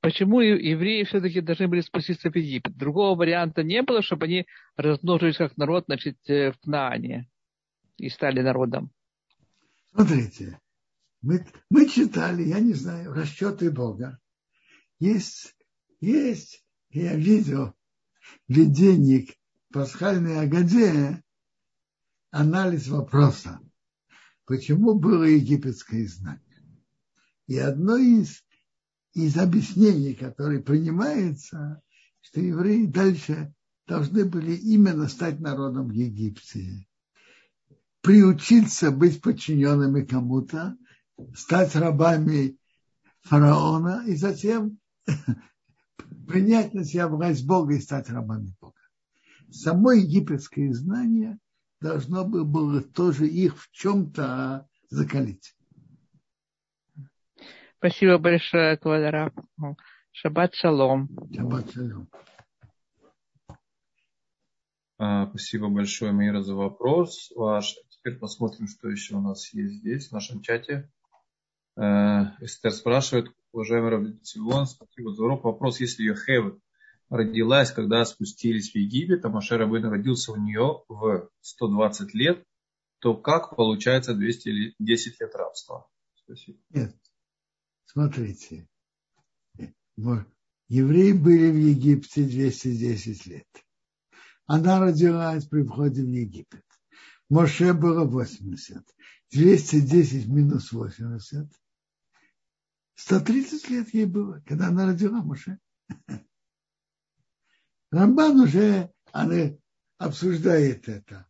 почему 0.00 0.40
евреи 0.40 1.04
все-таки 1.04 1.40
должны 1.40 1.68
были 1.68 1.80
спуститься 1.80 2.30
в 2.30 2.36
Египет? 2.36 2.76
Другого 2.76 3.16
варианта 3.18 3.62
не 3.62 3.82
было, 3.82 4.02
чтобы 4.02 4.26
они 4.26 4.46
размножились 4.76 5.36
как 5.36 5.56
народ 5.56 5.84
значит, 5.86 6.18
в 6.26 6.54
Кнаане 6.62 7.28
и 7.96 8.08
стали 8.08 8.40
народом? 8.40 8.90
Смотрите, 9.94 10.58
мы, 11.20 11.46
мы 11.70 11.88
читали, 11.88 12.42
я 12.42 12.60
не 12.60 12.74
знаю, 12.74 13.12
расчеты 13.12 13.70
Бога. 13.70 14.18
Есть, 14.98 15.54
есть, 16.00 16.64
я 16.90 17.14
видел 17.14 17.74
виденник 18.48 19.36
пасхальной 19.72 20.40
Агаде, 20.40 21.22
анализ 22.30 22.88
вопроса, 22.88 23.60
почему 24.46 24.98
было 24.98 25.24
египетское 25.24 26.06
знание. 26.06 26.40
И 27.46 27.58
одно 27.58 27.96
из, 27.96 28.44
из 29.14 29.36
объяснений, 29.36 30.14
которое 30.14 30.60
принимается, 30.60 31.82
что 32.20 32.40
евреи 32.40 32.86
дальше 32.86 33.52
должны 33.86 34.24
были 34.24 34.54
именно 34.54 35.08
стать 35.08 35.40
народом 35.40 35.90
Египте, 35.90 36.86
приучиться 38.00 38.90
быть 38.90 39.20
подчиненными 39.20 40.04
кому-то, 40.04 40.76
стать 41.34 41.74
рабами 41.76 42.56
фараона 43.20 44.04
и 44.06 44.16
затем 44.16 44.78
принять 46.26 46.74
на 46.74 46.84
себя 46.84 47.08
власть 47.08 47.46
Бога 47.46 47.74
и 47.74 47.80
стать 47.80 48.08
рабами 48.08 48.54
Бога. 48.60 48.74
Само 49.50 49.92
египетское 49.92 50.72
знание 50.72 51.38
должно 51.80 52.24
было 52.24 52.80
тоже 52.80 53.28
их 53.28 53.60
в 53.60 53.70
чем-то 53.72 54.66
закалить. 54.88 55.54
Спасибо 57.82 58.18
большое, 58.18 58.76
Квадрат. 58.76 59.34
Шаббат 60.12 60.54
шалом. 60.54 61.08
Шаббат 61.34 61.72
шалом. 61.72 62.08
А, 64.98 65.26
спасибо 65.26 65.68
большое, 65.68 66.12
Мира, 66.12 66.42
за 66.42 66.54
вопрос 66.54 67.32
ваш. 67.34 67.74
Теперь 67.88 68.20
посмотрим, 68.20 68.68
что 68.68 68.88
еще 68.88 69.16
у 69.16 69.20
нас 69.20 69.52
есть 69.52 69.78
здесь, 69.78 70.08
в 70.08 70.12
нашем 70.12 70.42
чате. 70.42 70.92
Э, 71.76 72.26
Эстер 72.40 72.70
спрашивает, 72.70 73.34
уважаемый 73.50 73.90
Равлитивон, 73.90 74.66
спасибо 74.66 75.12
за 75.12 75.24
урок. 75.24 75.42
Вопрос, 75.42 75.80
если 75.80 76.04
Йохев 76.04 76.54
родилась, 77.10 77.72
когда 77.72 78.04
спустились 78.04 78.70
в 78.70 78.76
Египет, 78.76 79.24
а 79.24 79.28
Маше 79.28 79.56
Рабын 79.56 79.86
родился 79.86 80.30
у 80.30 80.36
нее 80.36 80.84
в 80.88 81.28
120 81.40 82.14
лет, 82.14 82.44
то 83.00 83.16
как 83.16 83.56
получается 83.56 84.14
210 84.14 85.20
лет 85.20 85.34
рабства? 85.34 85.88
Спасибо. 86.14 86.58
Нет, 86.70 86.94
смотрите. 87.84 88.68
Евреи 90.68 91.12
были 91.12 91.50
в 91.50 91.56
Египте 91.56 92.24
210 92.24 93.26
лет. 93.26 93.48
Она 94.46 94.80
родилась 94.80 95.46
при 95.46 95.62
входе 95.62 96.02
в 96.02 96.08
Египет. 96.08 96.64
Моше 97.28 97.72
было 97.72 98.04
80. 98.04 98.82
210 99.30 100.28
минус 100.28 100.72
80. 100.72 101.48
130 102.94 103.70
лет 103.70 103.94
ей 103.94 104.06
было, 104.06 104.42
когда 104.46 104.68
она 104.68 104.86
родила 104.86 105.22
Моше. 105.22 105.58
Рамбан 107.90 108.40
уже 108.40 108.90
она 109.12 109.56
обсуждает 109.98 110.88
это, 110.88 111.28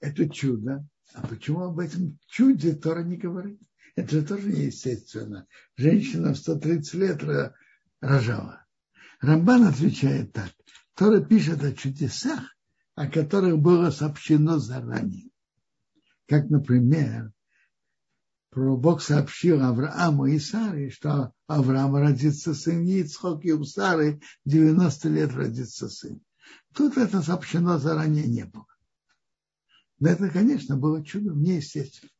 это 0.00 0.28
чудо. 0.28 0.86
А 1.14 1.26
почему 1.26 1.62
об 1.62 1.78
этом 1.78 2.18
чуде 2.26 2.74
Тора 2.74 3.02
не 3.02 3.16
говорит? 3.16 3.62
Это 3.96 4.10
же 4.10 4.22
тоже 4.22 4.52
неестественно. 4.52 5.46
Женщина 5.76 6.34
в 6.34 6.38
130 6.38 6.94
лет 6.94 7.22
рожала. 8.00 8.66
Рамбан 9.20 9.64
отвечает 9.64 10.32
так. 10.32 10.52
Тора 10.94 11.24
пишет 11.24 11.64
о 11.64 11.72
чудесах, 11.72 12.54
о 12.94 13.08
которых 13.08 13.58
было 13.58 13.90
сообщено 13.90 14.58
заранее. 14.58 15.30
Как, 16.28 16.50
например, 16.50 17.32
Бог 18.54 19.02
сообщил 19.02 19.62
Аврааму 19.62 20.26
и 20.26 20.38
Саре, 20.38 20.90
что 20.90 21.32
Авраам 21.46 21.96
родится 21.96 22.54
сын, 22.54 22.84
Ицхок 22.84 23.44
и 23.44 23.52
у 23.52 23.64
Сары 23.64 24.20
90 24.44 25.08
лет 25.08 25.32
родится 25.32 25.88
сын. 25.88 26.20
Тут 26.74 26.98
это 26.98 27.22
сообщено 27.22 27.78
заранее 27.78 28.26
не 28.26 28.44
было. 28.44 28.66
Но 29.98 30.10
это, 30.10 30.28
конечно, 30.28 30.76
было 30.76 31.04
чудом 31.04 31.42
неестественно. 31.42 32.10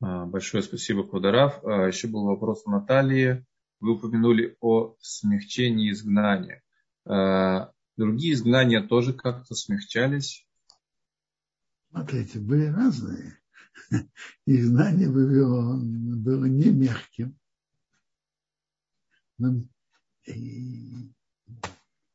Большое 0.00 0.62
спасибо, 0.62 1.06
Квадарав. 1.06 1.62
А, 1.64 1.86
еще 1.86 2.08
был 2.08 2.24
вопрос 2.24 2.62
у 2.66 2.70
Натальи. 2.70 3.44
Вы 3.80 3.92
упомянули 3.92 4.56
о 4.60 4.96
смягчении 5.00 5.90
изгнания. 5.90 6.62
А, 7.06 7.72
Другие 8.00 8.32
изгнания 8.32 8.80
тоже 8.80 9.12
как-то 9.12 9.54
смягчались. 9.54 10.48
Смотрите, 11.90 12.38
были 12.38 12.64
разные. 12.64 13.38
Изгнание 14.46 15.10
Вавилона 15.10 16.16
было 16.16 16.46
не 16.46 16.70
мягким. 16.70 17.38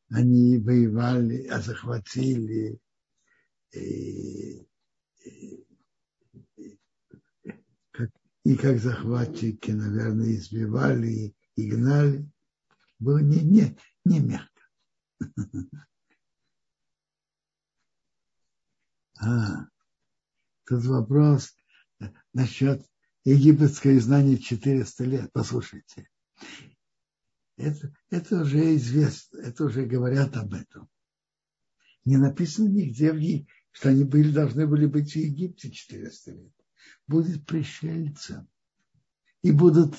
Они 0.10 0.58
воевали, 0.58 1.46
а 1.46 1.62
захватили 1.62 2.80
и, 3.72 4.68
и, 5.24 5.65
и 8.46 8.56
как 8.56 8.80
захватчики, 8.80 9.72
наверное, 9.72 10.36
избивали 10.36 11.36
и 11.56 11.70
гнали. 11.70 12.30
Было 13.00 13.18
не, 13.18 13.42
не, 13.42 13.78
не 14.06 14.20
мягко. 14.20 14.62
А, 19.18 19.68
тут 20.66 20.84
вопрос 20.86 21.56
насчет 22.34 22.86
египетского 23.24 24.00
знания 24.00 24.38
400 24.38 25.04
лет. 25.06 25.32
Послушайте. 25.34 26.08
Это, 27.58 27.96
это 28.12 28.42
уже 28.42 28.76
известно, 28.76 29.40
это 29.40 29.64
уже 29.64 29.86
говорят 29.86 30.38
об 30.38 30.54
этом. 30.54 30.88
Не 32.04 32.18
написано 32.18 32.68
нигде, 32.68 33.12
в, 33.12 33.48
что 33.72 33.90
они 33.90 34.04
были, 34.04 34.32
должны 34.32 34.68
были 34.68 34.86
быть 34.86 35.14
в 35.14 35.16
Египте 35.16 35.72
400 35.72 36.32
лет. 36.32 36.54
Будет 37.08 37.46
пришельцем. 37.46 38.48
И 39.42 39.52
будут 39.52 39.96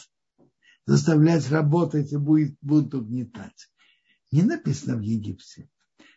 заставлять 0.87 1.49
работать 1.51 2.13
и 2.13 2.17
будет, 2.17 2.57
будут 2.61 2.95
угнетать. 2.95 3.71
Не 4.33 4.43
написано 4.43 4.97
в 4.97 5.01
Египте. 5.01 5.69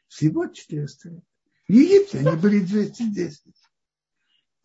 Всего 0.07 0.47
400 0.47 1.09
лет. 1.09 1.23
В 1.67 1.71
Египте 1.71 2.19
они 2.19 2.35
были 2.37 2.59
210. 2.59 3.53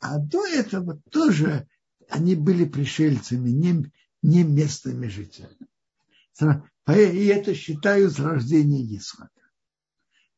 А 0.00 0.18
до 0.18 0.46
этого 0.46 1.00
тоже 1.10 1.68
они 2.08 2.34
были 2.34 2.64
пришельцами, 2.64 3.50
не, 3.50 3.90
не 4.22 4.42
местными 4.42 5.08
жителями. 5.08 5.68
И 6.88 7.26
это 7.26 7.54
считают 7.54 8.12
с 8.12 8.18
рождения 8.18 8.84
Исхака. 8.96 9.30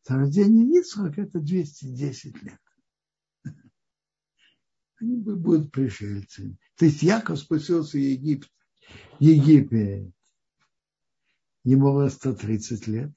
С 0.03 0.11
рождения 0.11 0.81
Исхака 0.81 1.23
это 1.23 1.41
210 1.41 2.43
лет. 2.43 2.61
Они 4.99 5.17
будут 5.17 5.73
пришельцами. 5.73 6.59
То 6.77 6.87
есть 6.87 7.03
Яков 7.03 7.39
спустился 7.39 7.99
в 7.99 8.01
Египет. 8.01 8.51
Египет. 9.19 10.11
Ему 11.65 11.93
было 11.93 12.09
130 12.09 12.87
лет. 12.87 13.13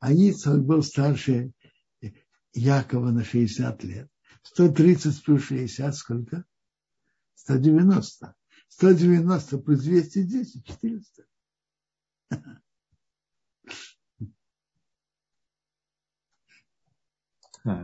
А 0.00 0.12
Ицхак 0.12 0.64
был 0.64 0.82
старше 0.82 1.52
Якова 2.52 3.10
на 3.10 3.24
60 3.24 3.84
лет. 3.84 4.10
130 4.42 5.24
плюс 5.24 5.44
60 5.44 5.94
сколько? 5.94 6.44
190. 7.34 8.34
190 8.68 9.58
плюс 9.58 9.80
210, 9.82 10.66
400. 10.66 11.24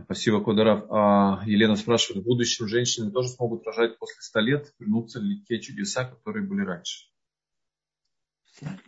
Спасибо, 0.05 0.43
Кодарав. 0.43 0.85
А 0.89 1.43
Елена 1.45 1.75
спрашивает, 1.75 2.23
в 2.23 2.27
будущем 2.27 2.67
женщины 2.67 3.11
тоже 3.11 3.29
смогут 3.29 3.65
рожать 3.65 3.97
после 3.99 4.21
100 4.21 4.39
лет? 4.39 4.73
Вернутся 4.79 5.19
ли 5.19 5.43
те 5.43 5.59
чудеса, 5.59 6.05
которые 6.05 6.47
были 6.47 6.61
раньше? 6.61 7.09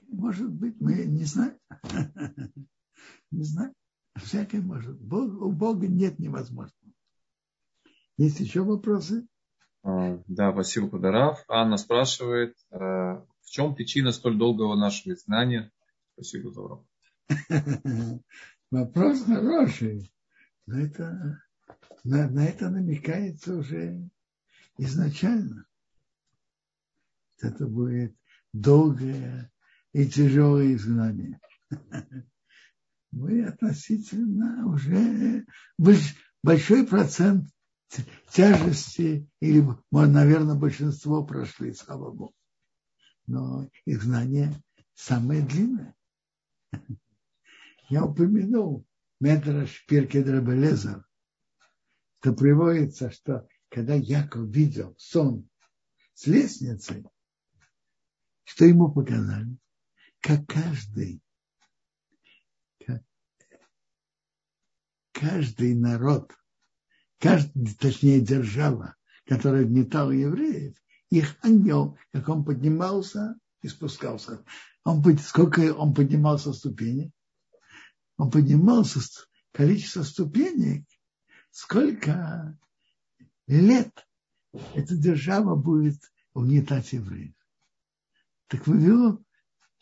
Может 0.07 0.49
быть, 0.51 0.75
мы 0.79 1.05
не 1.05 1.25
знаем. 1.25 1.57
Не 3.31 3.43
знаю. 3.43 3.73
Всякое 4.15 4.61
может. 4.61 4.99
Бог, 4.99 5.41
у 5.41 5.51
Бога 5.51 5.87
нет 5.87 6.17
невозможного. 6.17 6.93
Есть 8.17 8.39
еще 8.39 8.61
вопросы? 8.61 9.27
А, 9.83 10.17
да, 10.27 10.51
спасибо, 10.51 10.89
Кударав. 10.89 11.43
Анна 11.47 11.77
спрашивает, 11.77 12.55
э, 12.71 12.77
в 12.77 13.49
чем 13.49 13.75
причина 13.75 14.11
столь 14.11 14.37
долгого 14.37 14.75
нашего 14.75 15.13
изгнания? 15.13 15.71
Спасибо 16.13 16.51
за 16.51 16.61
урок. 16.61 16.85
Вопрос 18.71 19.23
хороший. 19.23 20.09
Но 20.67 20.79
это, 20.79 21.41
на, 22.03 22.29
на 22.29 22.45
это 22.45 22.69
намекается 22.69 23.55
уже 23.55 24.09
изначально. 24.77 25.65
Это 27.39 27.65
будет 27.67 28.15
долгое 28.51 29.51
и 29.93 30.05
тяжелое 30.05 30.75
изгнание. 30.75 31.39
Мы 33.11 33.45
относительно 33.45 34.67
уже 34.67 35.45
большой 36.43 36.85
процент 36.85 37.49
тяжести, 38.29 39.29
или, 39.39 39.65
наверное, 39.91 40.55
большинство 40.55 41.25
прошли, 41.25 41.73
слава 41.73 42.11
Богу. 42.11 42.35
Но 43.25 43.69
их 43.85 44.03
знание 44.03 44.53
самое 44.93 45.41
длинное. 45.41 45.95
Я 47.89 48.03
упомянул 48.03 48.85
Медраш 49.19 49.85
Пирке 49.87 50.23
Драбелезер, 50.23 51.05
то 52.21 52.33
приводится, 52.33 53.09
что 53.11 53.47
когда 53.69 53.93
Яков 53.93 54.47
видел 54.49 54.95
сон 54.97 55.49
с 56.13 56.27
лестницей, 56.27 57.05
что 58.43 58.65
ему 58.65 58.91
показали, 58.91 59.57
как 60.19 60.45
каждый, 60.47 61.21
как 62.85 63.03
каждый 65.11 65.75
народ– 65.75 66.33
каждый, 67.19 67.73
точнее 67.75 68.21
держава, 68.21 68.95
которая 69.25 69.65
гнетала 69.65 70.11
евреев, 70.11 70.75
их 71.09 71.35
ангел, 71.43 71.97
как 72.11 72.29
он 72.29 72.43
поднимался 72.43 73.35
и 73.61 73.67
спускался. 73.67 74.43
Он, 74.83 75.03
сколько 75.19 75.73
он 75.73 75.93
поднимался 75.93 76.53
ступеней? 76.53 77.11
Он 78.17 78.31
поднимался, 78.31 78.99
количество 79.51 80.03
ступенек, 80.03 80.85
сколько 81.51 82.57
лет 83.47 84.07
эта 84.73 84.95
держава 84.95 85.55
будет 85.55 85.99
угнетать 86.33 86.93
евреев. 86.93 87.33
Так 88.47 88.65
Вавилон, 88.65 89.23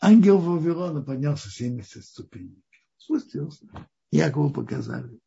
ангел 0.00 0.38
Вавилона 0.38 1.02
поднялся 1.02 1.50
70 1.50 2.04
ступеней. 2.04 2.62
Спустился. 2.96 3.66
Якову 4.10 4.50
показали. 4.50 5.20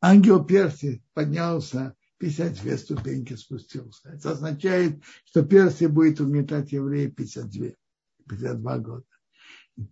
Ангел 0.00 0.44
Персии 0.44 1.02
поднялся, 1.14 1.96
52 2.18 2.76
ступеньки 2.78 3.34
спустился. 3.34 4.10
Это 4.10 4.32
означает, 4.32 5.02
что 5.24 5.44
Персия 5.44 5.88
будет 5.88 6.20
угнетать 6.20 6.72
евреев 6.72 7.14
52, 7.14 7.68
52 8.28 8.78
года. 8.78 9.04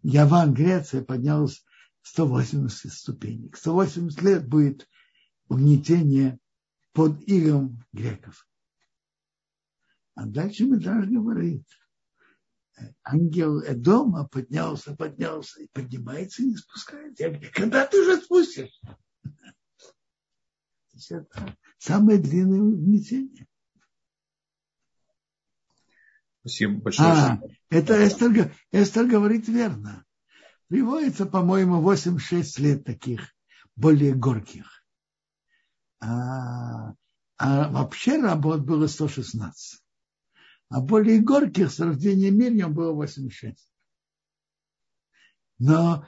Яван, 0.03 0.53
Греция, 0.53 1.03
поднялась 1.03 1.65
180 2.07 2.93
ступенек. 2.93 3.57
180 3.57 4.23
лет 4.23 4.49
будет 4.49 4.89
угнетение 5.49 6.39
под 6.93 7.21
игом 7.29 7.85
греков. 7.93 8.49
А 10.15 10.25
дальше 10.25 10.67
мы 10.67 10.79
даже 10.79 11.11
говорит, 11.11 11.67
ангел 13.03 13.61
дома 13.75 14.29
поднялся, 14.29 14.95
поднялся 14.95 15.61
и 15.61 15.69
поднимается 15.73 16.43
и 16.43 16.47
не 16.47 16.57
спускается. 16.57 17.25
Я 17.25 17.31
говорю, 17.31 17.51
когда 17.53 17.87
ты 17.87 18.01
уже 18.01 18.23
спустишь? 18.23 18.81
это 21.11 21.57
самое 21.79 22.19
длинное 22.19 22.61
угнетение. 22.61 23.47
Спасибо 26.41 26.81
большое. 26.83 27.09
А, 27.09 27.41
это 27.69 28.07
Эстер, 28.07 28.55
Эстер 28.71 29.07
говорит 29.07 29.49
верно. 29.49 30.06
Приводится, 30.69 31.27
по-моему, 31.27 31.81
8-6 31.81 32.61
лет 32.61 32.85
таких 32.85 33.33
более 33.77 34.15
горьких. 34.15 34.85
А, 36.01 36.95
а 37.39 37.69
вообще 37.71 38.21
работ 38.21 38.61
было 38.61 38.87
116. 38.87 39.83
А 40.69 40.81
более 40.81 41.21
горьких 41.21 41.71
с 41.71 41.79
рождения 41.79 42.31
Мирьям 42.31 42.75
было 42.75 42.93
86. 42.93 43.69
Но 45.59 46.07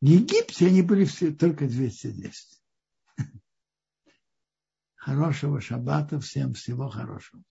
в 0.00 0.04
Египте 0.04 0.66
они 0.66 0.82
были 0.82 1.04
все 1.04 1.32
только 1.32 1.66
210 1.66 2.62
хорошего 4.96 5.60
шаббата, 5.60 6.20
всем 6.20 6.52
всего 6.54 6.90
хорошего. 6.90 7.42